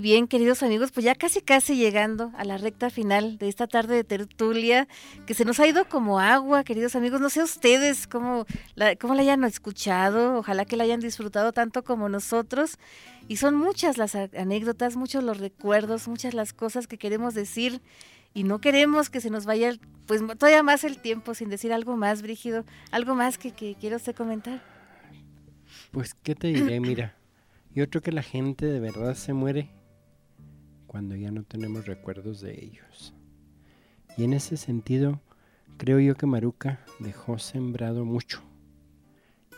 [0.07, 3.97] Bien, queridos amigos, pues ya casi casi llegando a la recta final de esta tarde
[3.97, 4.87] de tertulia,
[5.27, 7.21] que se nos ha ido como agua, queridos amigos.
[7.21, 8.47] No sé ustedes cómo
[8.77, 12.79] la, cómo la hayan escuchado, ojalá que la hayan disfrutado tanto como nosotros.
[13.27, 17.83] Y son muchas las anécdotas, muchos los recuerdos, muchas las cosas que queremos decir
[18.33, 19.73] y no queremos que se nos vaya
[20.07, 23.97] pues todavía más el tiempo sin decir algo más, Brígido, algo más que, que quiero
[23.97, 24.63] usted comentar.
[25.91, 26.79] Pues, ¿qué te diré?
[26.79, 27.17] Mira,
[27.75, 29.69] yo creo que la gente de verdad se muere
[30.97, 33.13] cuando ya no tenemos recuerdos de ellos.
[34.17, 35.21] Y en ese sentido,
[35.77, 38.41] creo yo que Maruca dejó sembrado mucho.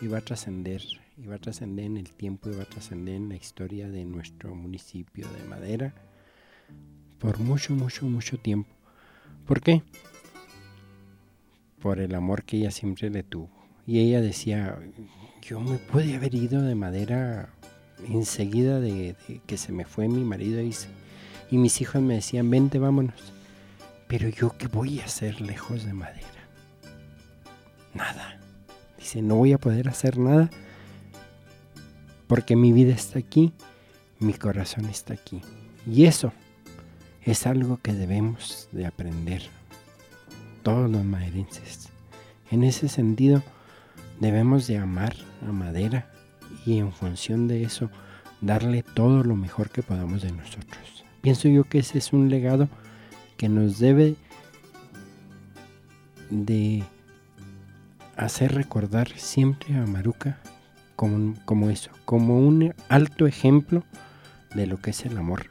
[0.01, 0.83] Y va a trascender,
[1.17, 4.05] y va a trascender en el tiempo, y va a trascender en la historia de
[4.05, 5.95] nuestro municipio de Madera
[7.21, 8.75] por mucho, mucho, mucho tiempo.
[9.47, 9.85] ¿Por qué?
[11.81, 13.49] Por el amor que ella siempre le tuvo.
[13.87, 14.77] Y ella decía,
[15.41, 17.55] yo me pude haber ido de Madera
[18.09, 20.73] enseguida de, de que se me fue mi marido y
[21.51, 23.33] y mis hijos me decían, vente, vámonos.
[24.07, 26.27] Pero yo qué voy a hacer lejos de madera?
[27.95, 28.41] Nada.
[28.99, 30.51] Dice, no voy a poder hacer nada
[32.27, 33.53] porque mi vida está aquí,
[34.19, 35.41] mi corazón está aquí.
[35.91, 36.33] Y eso
[37.23, 39.43] es algo que debemos de aprender
[40.63, 41.89] todos los maderenses.
[42.51, 43.43] En ese sentido,
[44.21, 46.11] debemos de amar a madera
[46.67, 47.91] y en función de eso,
[48.41, 51.05] darle todo lo mejor que podamos de nosotros.
[51.21, 52.69] Pienso yo que ese es un legado
[53.37, 54.17] que nos debe
[56.31, 56.85] de
[58.17, 60.39] hacer recordar siempre a Maruca
[60.97, 63.85] como, como eso, como un alto ejemplo
[64.55, 65.51] de lo que es el amor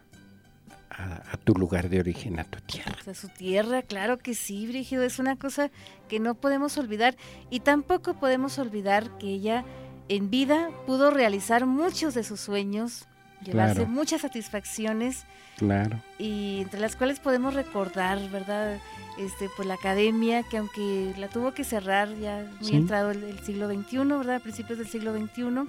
[0.97, 2.97] a, tu lugar de origen, a tu tierra.
[3.09, 5.69] A su tierra, claro que sí, Brígido, es una cosa
[6.09, 7.15] que no podemos olvidar
[7.49, 9.63] y tampoco podemos olvidar que ella
[10.09, 13.07] en vida pudo realizar muchos de sus sueños,
[13.43, 15.25] llevarse muchas satisfacciones
[15.57, 15.99] Claro.
[16.19, 18.79] Y entre las cuales podemos recordar, ¿verdad?
[19.17, 23.67] Este, pues la academia, que aunque la tuvo que cerrar ya muy entrado el, siglo
[23.67, 24.35] XXI, ¿verdad?
[24.35, 25.67] A principios del siglo XXI.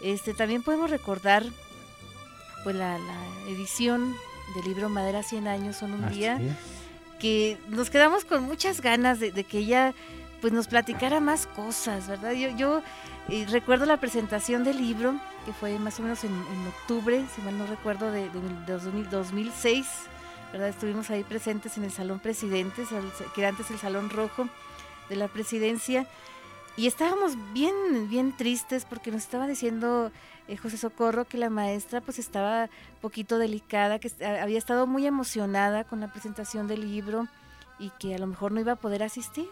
[0.00, 1.42] Este, también podemos recordar
[2.62, 2.98] pues la,
[3.48, 4.14] edición
[4.54, 6.40] del libro Madera 100 años son un día,
[7.18, 9.92] que nos quedamos con muchas ganas de, de que ella
[10.40, 12.32] pues nos platicara más cosas, ¿verdad?
[12.32, 12.82] Yo, yo
[13.28, 15.14] eh, recuerdo la presentación del libro,
[15.46, 16.32] que fue más o menos en,
[16.68, 18.28] octubre, si mal no recuerdo, de,
[18.70, 19.86] 2006,
[20.52, 20.68] ¿verdad?
[20.68, 22.88] Estuvimos ahí presentes en el Salón Presidentes,
[23.34, 24.48] que era antes el Salón Rojo
[25.08, 26.06] de la Presidencia,
[26.76, 30.10] y estábamos bien, bien tristes porque nos estaba diciendo
[30.48, 32.68] eh, José Socorro que la maestra pues estaba
[33.00, 37.28] poquito delicada, que había estado muy emocionada con la presentación del libro
[37.78, 39.48] y que a lo mejor no iba a poder asistir.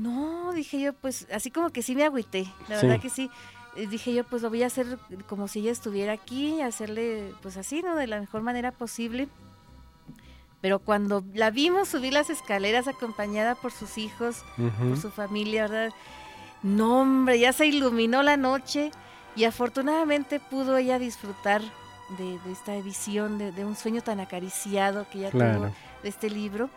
[0.00, 3.30] No, dije yo, pues así como que sí me agüité, la verdad que sí.
[3.76, 4.98] Eh, dije yo, pues lo voy a hacer
[5.28, 7.94] como si ella estuviera aquí, hacerle pues así, ¿no?
[7.96, 9.28] De la mejor manera posible.
[10.62, 14.42] Pero cuando la vimos subir las escaleras acompañada por sus hijos,
[14.78, 15.92] por su familia, ¿verdad?
[16.62, 18.92] No, hombre, ya se iluminó la noche
[19.36, 21.60] y afortunadamente pudo ella disfrutar
[22.18, 25.70] de, esta visión, de, un sueño tan acariciado que ella tuvo
[26.02, 26.70] de este libro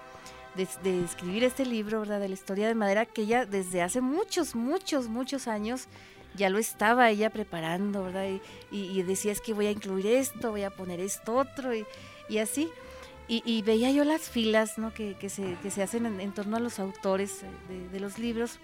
[0.56, 2.20] de, escribir este libro, ¿verdad?
[2.20, 5.88] De la historia de madera, que ella desde hace muchos, muchos, muchos años
[6.36, 8.26] ya lo estaba ella preparando, ¿verdad?
[8.72, 12.70] Y, decía, es que voy a incluir esto, voy a poner esto otro, y, así.
[13.28, 14.94] Y, veía yo las filas, ¿no?
[14.94, 18.60] Que, se, que se, hacen en, torno a los autores de, de los libros.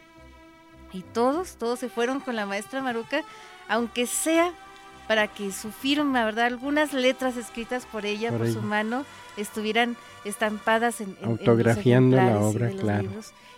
[0.92, 3.24] Y todos, todos se fueron con la maestra Maruca,
[3.68, 4.54] aunque sea
[5.10, 6.46] para que su firma, ¿verdad?
[6.46, 9.06] Algunas letras escritas por ella, por, su mano,
[9.38, 13.10] estuvieran estampadas en, autografiando la obra, claro.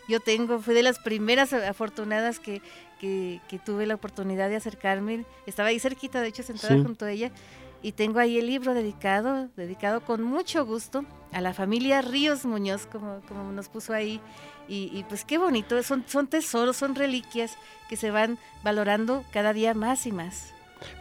[0.07, 2.61] Yo tengo, fui de las primeras afortunadas que,
[3.01, 5.25] que, tuve la oportunidad de acercarme.
[5.45, 7.31] Estaba ahí cerquita, de hecho, sentada junto a ella.
[7.81, 12.85] Y tengo ahí el libro dedicado, dedicado con mucho gusto a la familia Ríos Muñoz,
[12.85, 14.21] como, como nos puso ahí.
[14.69, 17.57] Y, y, pues qué bonito, son, son tesoros, son reliquias
[17.89, 20.53] que se van valorando cada día más y más.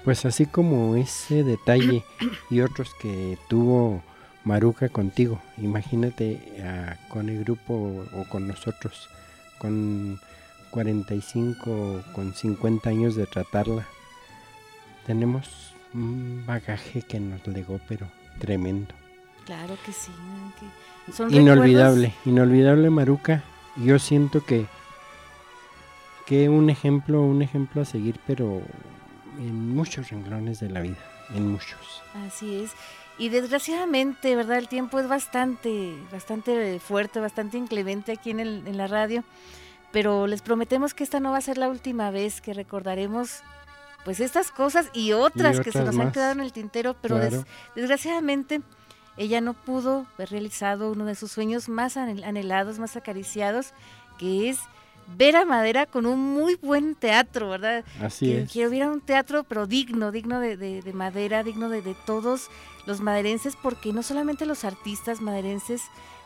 [0.04, 2.04] Pues así como ese detalle
[2.50, 4.02] y otros que tuvo
[4.44, 6.40] Maruca contigo, imagínate
[7.08, 9.08] con el grupo o, con nosotros,
[9.58, 10.20] con
[10.70, 13.86] 45, con 50 años de tratarla.
[15.06, 18.06] Tenemos un bagaje que nos legó, pero
[18.38, 18.94] tremendo.
[19.44, 20.12] Claro que sí.
[21.30, 23.42] inolvidable, inolvidable Maruca.
[23.76, 24.66] Yo siento que
[26.30, 28.62] que un ejemplo, un ejemplo a seguir, pero
[29.40, 30.98] en muchos renglones de la vida,
[31.34, 32.02] en muchos.
[32.26, 32.72] Así es.
[33.18, 34.58] Y desgraciadamente, ¿verdad?
[34.58, 39.24] El tiempo es bastante, bastante fuerte, bastante inclemente aquí en, el, en la radio.
[39.92, 43.40] Pero les prometemos que esta no va a ser la última vez que recordaremos
[44.04, 47.44] pues estas cosas y otras, que se nos han quedado en el tintero, pero des-
[47.74, 48.62] desgraciadamente
[49.18, 53.74] ella no pudo haber realizado uno de sus sueños más anhel- anhelados, más acariciados,
[54.16, 54.58] que es
[55.16, 57.84] ver a Madera con un muy buen teatro, ¿verdad?
[58.00, 58.52] Así que, es.
[58.52, 62.48] que hubiera un teatro, pero digno, digno de, de- de Madera, digno de, de todos
[62.86, 65.82] los maderenses, porque no solamente los artistas maderenses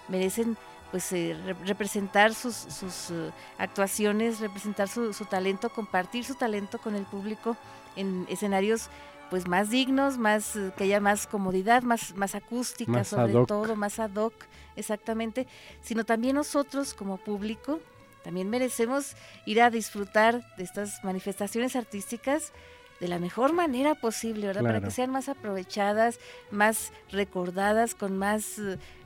[0.08, 0.56] merecen
[0.90, 6.78] pues eh, re- representar sus, sus eh, actuaciones, representar su, su talento, compartir su talento
[6.78, 7.56] con el público
[7.96, 8.88] en escenarios
[9.30, 13.74] pues más dignos, más eh, que haya más comodidad, más, más acústica Más sobre todo,
[13.74, 14.34] más ad hoc,
[14.76, 15.48] exactamente,
[15.82, 17.80] sino también nosotros como público
[18.24, 22.52] también merecemos ir a disfrutar de estas manifestaciones artísticas
[22.98, 24.62] de la mejor manera posible, ¿verdad?
[24.62, 26.18] Para que sean más aprovechadas,
[26.50, 28.58] más recordadas, con más,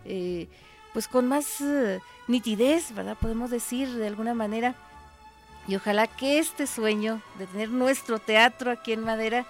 [0.04, 0.46] eh,
[0.92, 1.98] pues con más eh,
[2.28, 3.16] nitidez, ¿verdad?
[3.20, 4.76] Podemos decir de alguna manera.
[5.66, 9.46] Y ojalá que este sueño de tener nuestro teatro aquí en Madera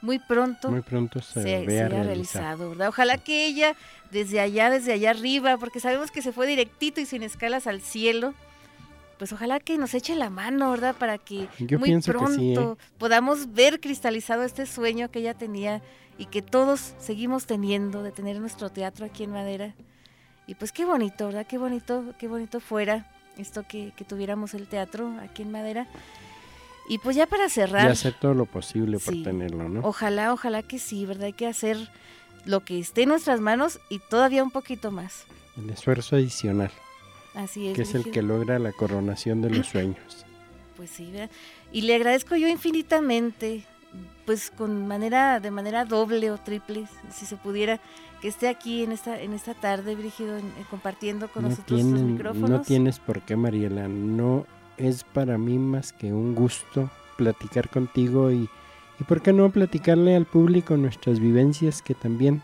[0.00, 2.88] muy pronto Muy pronto se, se, realizado, ¿verdad?
[2.88, 3.74] Ojalá que ella
[4.12, 7.80] desde allá, desde allá arriba, porque sabemos que se fue directito y sin escalas al
[7.80, 8.32] cielo,
[9.18, 10.94] pues ojalá que nos eche la mano, ¿verdad?
[10.96, 12.76] Para que Yo muy que pronto sí, ¿eh?
[12.98, 15.82] podamos ver cristalizado este sueño que ella tenía
[16.16, 19.74] y que todos seguimos teniendo de tener nuestro teatro aquí en Madera.
[20.46, 21.46] Y pues qué bonito, ¿verdad?
[21.46, 25.86] Qué bonito, qué bonito fuera esto que, que tuviéramos el teatro aquí en Madera.
[26.88, 29.22] Y pues ya para Y cerrar, hacer todo lo posible por Sí.
[29.22, 29.80] tenerlo, ¿no?
[29.86, 31.24] Ojalá, ojalá que sí, ¿verdad?
[31.24, 31.76] Hay que hacer
[32.46, 35.24] lo que esté en nuestras manos y todavía un poquito más.
[35.58, 36.70] El esfuerzo adicional,
[37.34, 37.76] Así es.
[37.76, 40.24] que es el que logra la coronación de los sueños.
[40.76, 41.30] Pues sí, ¿verdad?
[41.72, 43.64] Y le agradezco yo infinitamente,
[44.26, 47.80] pues con manera, de manera doble o triple, si se pudiera,
[48.20, 51.80] que esté aquí en esta, en esta tarde, Brígido, en- en compartiendo con No, nosotros
[51.80, 52.50] sus tienen- micrófonos.
[52.50, 53.86] no tienes por qué, Mariela.
[53.88, 54.46] No
[54.76, 58.48] es para mí más que un gusto platicar contigo y,
[59.00, 62.42] y por qué no platicarle al público nuestras vivencias que también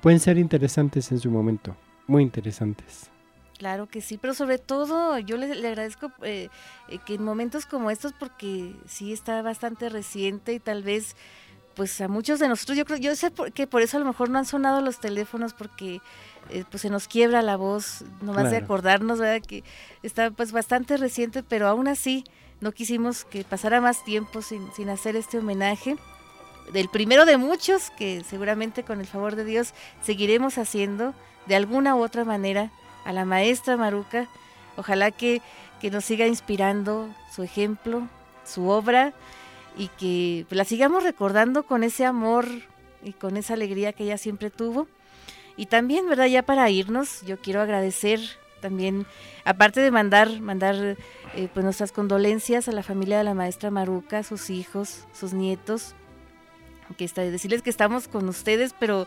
[0.00, 1.76] pueden ser interesantes en su momento,
[2.06, 3.10] muy interesantes.
[3.60, 6.48] Claro que sí, pero sobre todo yo le, le agradezco eh,
[6.88, 11.14] eh, que en momentos como estos, porque sí está bastante reciente y tal vez
[11.76, 14.06] pues a muchos de nosotros, yo creo, yo sé por- que por eso a lo
[14.06, 16.00] mejor no han sonado los teléfonos porque
[16.48, 19.46] eh, pues se nos quiebra la voz, nomás de acordarnos, ¿verdad?
[19.46, 19.62] Que
[20.02, 22.24] está pues bastante reciente, pero aún así
[22.62, 25.96] no quisimos que pasara más tiempo sin, sin hacer este homenaje
[26.72, 31.12] del primero de muchos que seguramente con el favor de Dios seguiremos haciendo
[31.44, 32.72] de alguna u otra manera
[33.04, 34.28] a la maestra Maruca.
[34.76, 35.42] Ojalá que,
[35.80, 38.08] que nos siga inspirando su ejemplo,
[38.44, 39.12] su obra
[39.76, 42.46] y que la sigamos recordando con ese amor
[43.02, 44.86] y con esa alegría que ella siempre tuvo.
[45.56, 46.26] Y también, ¿verdad?
[46.26, 48.20] Ya para irnos, yo quiero agradecer
[48.60, 49.06] también,
[49.44, 50.96] aparte de mandar, mandar
[51.34, 55.94] eh, pues nuestras condolencias a la familia de la maestra Maruca, sus hijos, sus nietos,
[56.96, 59.06] que está, decirles que estamos con ustedes, pero,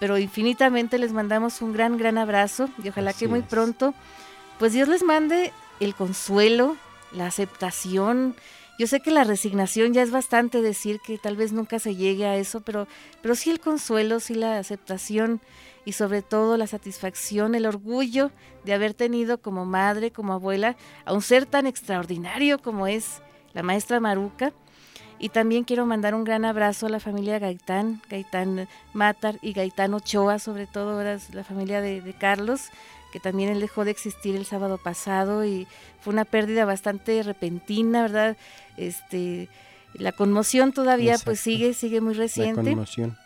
[0.00, 3.46] pero infinitamente les mandamos un gran, gran abrazo y ojalá Así que muy es.
[3.46, 3.94] pronto,
[4.58, 6.76] pues Dios les mande el consuelo,
[7.12, 8.34] la aceptación.
[8.78, 12.26] Yo sé que la resignación ya es bastante decir que tal vez nunca se llegue
[12.26, 12.88] a eso, pero,
[13.20, 15.40] pero sí el consuelo, sí la aceptación
[15.84, 18.30] y sobre todo la satisfacción, el orgullo
[18.64, 23.20] de haber tenido como madre, como abuela, a un ser tan extraordinario como es
[23.52, 24.52] la maestra Maruca.
[25.22, 29.92] Y también quiero mandar un gran abrazo a la familia Gaitán, Gaitán Matar y Gaitán
[29.92, 32.70] Ochoa, sobre todo la familia de, de Carlos,
[33.12, 35.66] que también él dejó de existir el sábado pasado y
[36.00, 38.36] fue una pérdida bastante repentina, ¿verdad?
[38.78, 39.48] Este,
[39.92, 42.62] la conmoción todavía pues sigue, sigue muy La reciente.
[42.70, 43.18] conmoción.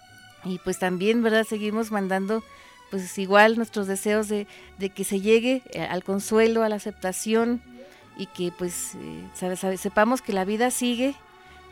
[0.45, 1.45] Y pues también, ¿verdad?
[1.49, 2.43] Seguimos mandando
[2.91, 4.47] pues igual nuestros deseos de,
[4.79, 7.63] de que se llegue eh, al consuelo, a la aceptación
[8.19, 11.15] y que pues eh, sabe- sabe- sepamos que la vida sigue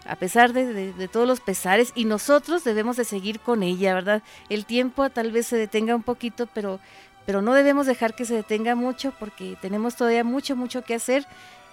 [0.07, 4.23] a pesar de, todos los pesares y nosotros debemos de seguir con ella, ¿verdad?
[4.49, 6.81] El tiempo tal vez se detenga un poquito, pero,
[7.27, 11.27] pero no debemos dejar que se detenga mucho porque tenemos todavía mucho, mucho que hacer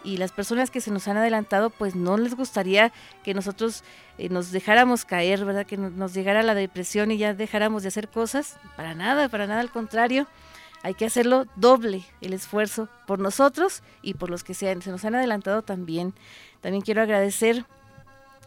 [0.03, 2.93] y las personas que se nos han adelantado pues no les gustaría
[3.23, 3.83] que nosotros
[4.17, 5.65] eh, nos dejáramos caer, ¿verdad?
[5.65, 9.47] Que no- nos llegara la depresión y ya dejáramos de hacer cosas, para nada, para
[9.47, 10.27] nada al contrario.
[10.81, 15.15] Hay que hacerlo doble el esfuerzo por nosotros y por los que se nos han
[15.15, 16.13] adelantado también.
[16.61, 17.65] También quiero agradecer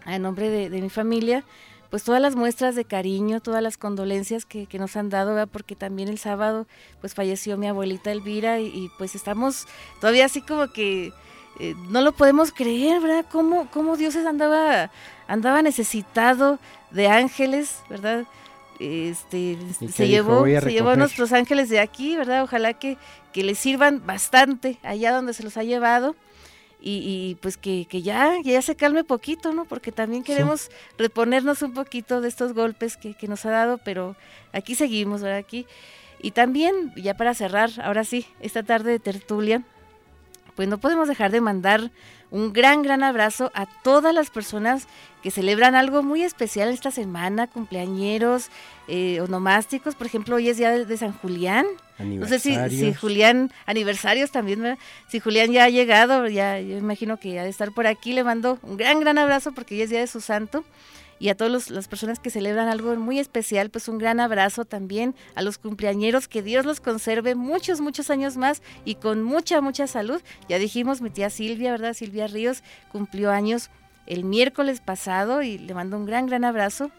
[0.04, 1.44] a nombre de, de mi familia,
[1.92, 5.48] pues todas las muestras de cariño, todas las condolencias que, que nos han dado, ¿verdad?
[5.52, 6.66] porque también el sábado
[7.02, 9.66] pues falleció mi abuelita Elvira y, y, pues estamos
[10.00, 11.12] todavía así como que
[11.60, 13.26] eh, no lo podemos creer, ¿verdad?
[13.30, 14.90] ¿Cómo, cómo Dios andaba,
[15.28, 16.58] andaba necesitado
[16.92, 18.24] de ángeles, ¿verdad?
[18.78, 19.58] Este,
[19.92, 20.98] se llevó, "Voy a se llevó a recoger".
[20.98, 22.42] nuestros ángeles de aquí, ¿verdad?
[22.42, 22.96] Ojalá que,
[23.34, 26.16] que les sirvan bastante allá donde se los ha llevado
[26.84, 29.64] y, pues que, ya, ya se calme poquito, ¿no?
[29.64, 34.16] Porque también queremos reponernos un poquito de estos golpes que, que, nos ha dado, pero
[34.52, 35.38] aquí seguimos, ¿verdad?
[35.38, 35.66] Aquí.
[36.20, 39.62] Y también, ya para cerrar, ahora sí, esta tarde de tertulia,
[40.56, 41.90] pues no podemos dejar de mandar
[42.32, 44.88] un gran, gran abrazo a todas las personas
[45.22, 48.48] que celebran algo muy especial esta semana, cumpleañeros,
[48.88, 51.66] eh, onomásticos, por ejemplo, hoy es día de, San Julián.
[51.98, 54.78] No sé si, si, Julián, aniversarios también,
[55.08, 58.24] si Julián ya ha llegado, ya yo imagino que ha de estar por aquí, le
[58.24, 60.64] mando un gran, gran abrazo porque hoy es día de su santo
[61.22, 65.14] y a todas las personas que celebran algo muy especial, pues un gran abrazo también
[65.36, 69.86] a los cumpleañeros, que Dios los conserve muchos, muchos años más y con mucha, mucha
[69.86, 70.20] salud.
[70.48, 71.94] Ya dijimos, mi tía Silvia, ¿verdad?
[71.94, 73.70] Silvia Ríos cumplió años
[74.06, 76.90] el miércoles pasado y le mando un gran, gran abrazo.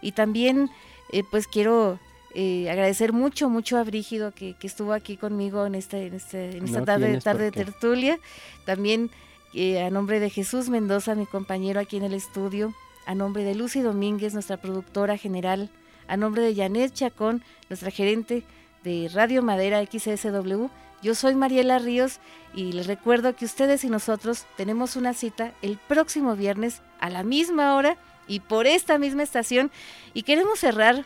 [0.00, 0.70] Y también,
[1.10, 1.98] eh, pues quiero
[2.36, 6.66] eh, agradecer mucho, mucho a Brígido que, estuvo aquí conmigo en, este, en, este, en
[6.66, 8.20] esta tarde, tarde de tertulia.
[8.64, 9.10] También
[9.54, 12.72] eh, a nombre de Jesús Mendoza, mi compañero aquí en el estudio,
[13.06, 15.70] a nombre de Lucy Domínguez, nuestra productora general,
[16.08, 18.42] a nombre de Janet Chacón, nuestra gerente
[18.84, 20.66] de Radio Madera XSW.
[21.02, 22.18] Yo soy Mariela Ríos
[22.52, 27.22] y les recuerdo que ustedes y nosotros tenemos una cita el próximo viernes a la
[27.22, 27.96] misma hora
[28.26, 29.70] y por esta misma estación
[30.14, 31.04] y queremos cerrar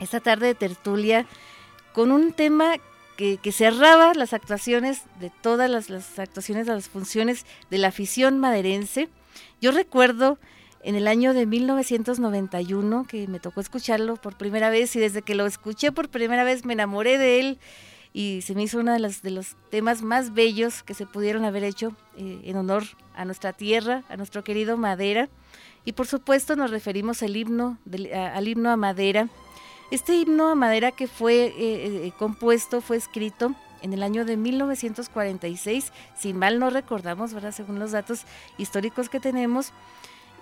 [0.00, 1.26] esta tarde de tertulia
[1.92, 2.76] con un tema
[3.16, 8.38] que, cerraba las actuaciones de todas las, las actuaciones de las funciones de la afición
[8.38, 9.08] maderense.
[9.60, 10.38] Yo recuerdo
[10.82, 15.34] en el año de 1991, que me tocó escucharlo por primera vez y desde que
[15.34, 17.58] lo escuché por primera vez me enamoré de él
[18.12, 21.44] y se me hizo uno de los, de los temas más bellos que se pudieron
[21.44, 22.84] haber hecho eh, en honor
[23.14, 25.28] a nuestra tierra, a nuestro querido Madera.
[25.84, 27.78] Y por supuesto nos referimos al himno,
[28.14, 29.28] al himno a Madera.
[29.90, 34.36] Este himno a Madera que fue eh, eh, compuesto, fue escrito en el año de
[34.36, 37.52] 1946, si mal no recordamos, ¿verdad?
[37.52, 38.22] según los datos
[38.56, 39.72] históricos que tenemos,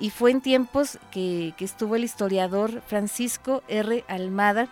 [0.01, 4.05] y fue en tiempos que, estuvo el historiador Francisco R.
[4.09, 4.69] Almada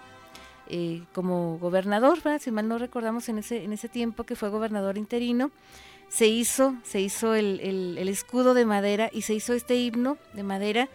[0.68, 4.98] eh, como gobernador, si mal no recordamos en ese, en ese tiempo que fue gobernador
[4.98, 5.50] interino,
[6.08, 10.42] se hizo, se hizo el, el escudo de madera y se hizo este himno de
[10.42, 10.88] madera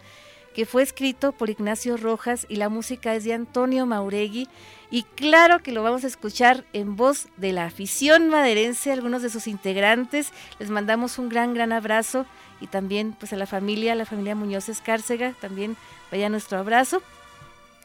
[0.54, 4.48] que fue escrito por Ignacio Rojas y la música es de Antonio Mauregui.
[4.90, 9.30] Y claro que lo vamos a escuchar en voz de la afición maderense, algunos de
[9.30, 10.32] sus integrantes.
[10.60, 12.24] Les mandamos un gran, gran abrazo
[12.60, 15.76] y también pues a la familia, la familia Muñoz Escárcega, también
[16.10, 17.02] vaya nuestro abrazo.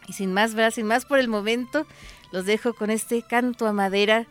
[0.08, 0.72] Y sin más, ¿verdad?
[0.72, 1.86] sin más por el momento,
[2.32, 4.26] los dejo con este canto a madera,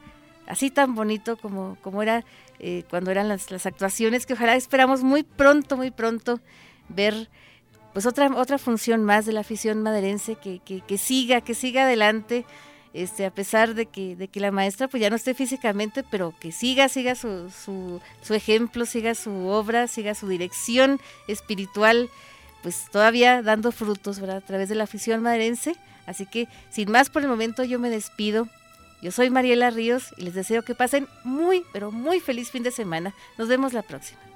[0.46, 2.24] así tan bonito como, como era
[2.58, 6.40] eh, cuando eran las, las actuaciones, que ojalá esperamos muy pronto, muy pronto
[6.88, 7.28] ver
[7.92, 12.44] pues otra, otra función más de la afición maderense que, que, siga, que siga adelante,
[12.94, 16.34] este, a pesar de que, de que la maestra pues ya no esté físicamente, pero
[16.38, 22.08] que siga, siga su, su, su ejemplo, siga su obra, siga su dirección espiritual,
[22.62, 24.38] pues todavía dando frutos, ¿verdad?
[24.38, 25.76] A través de la afición maderense.
[26.06, 28.48] Así que, sin más por el momento, yo me despido.
[29.02, 32.70] Yo soy Mariela Ríos y les deseo que pasen muy, pero muy feliz fin de
[32.70, 33.14] semana.
[33.36, 34.27] Nos vemos la próxima.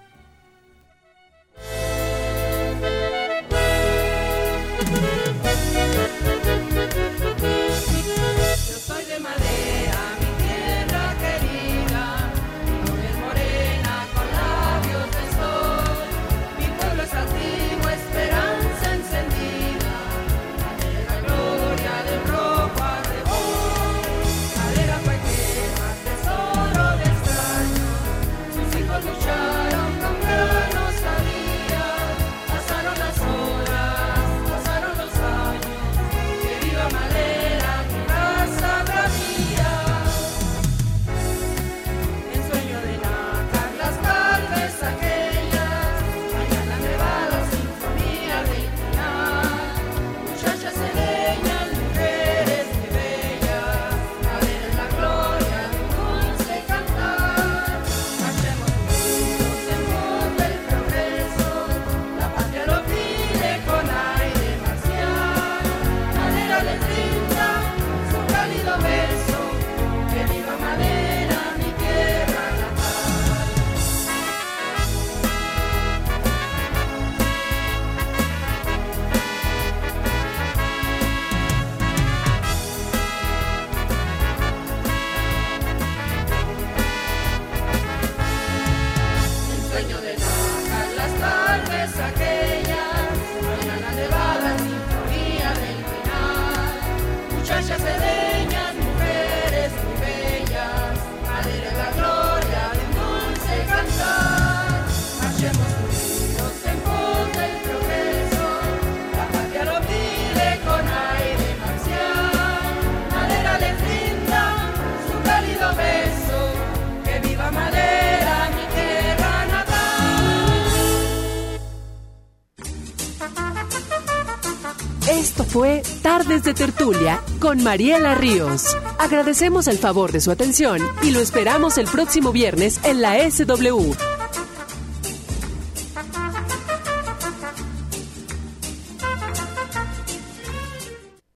[126.44, 128.76] De Tertulia con Mariela Ríos.
[128.98, 134.11] Agradecemos el favor de su atención y lo esperamos el próximo viernes en la SW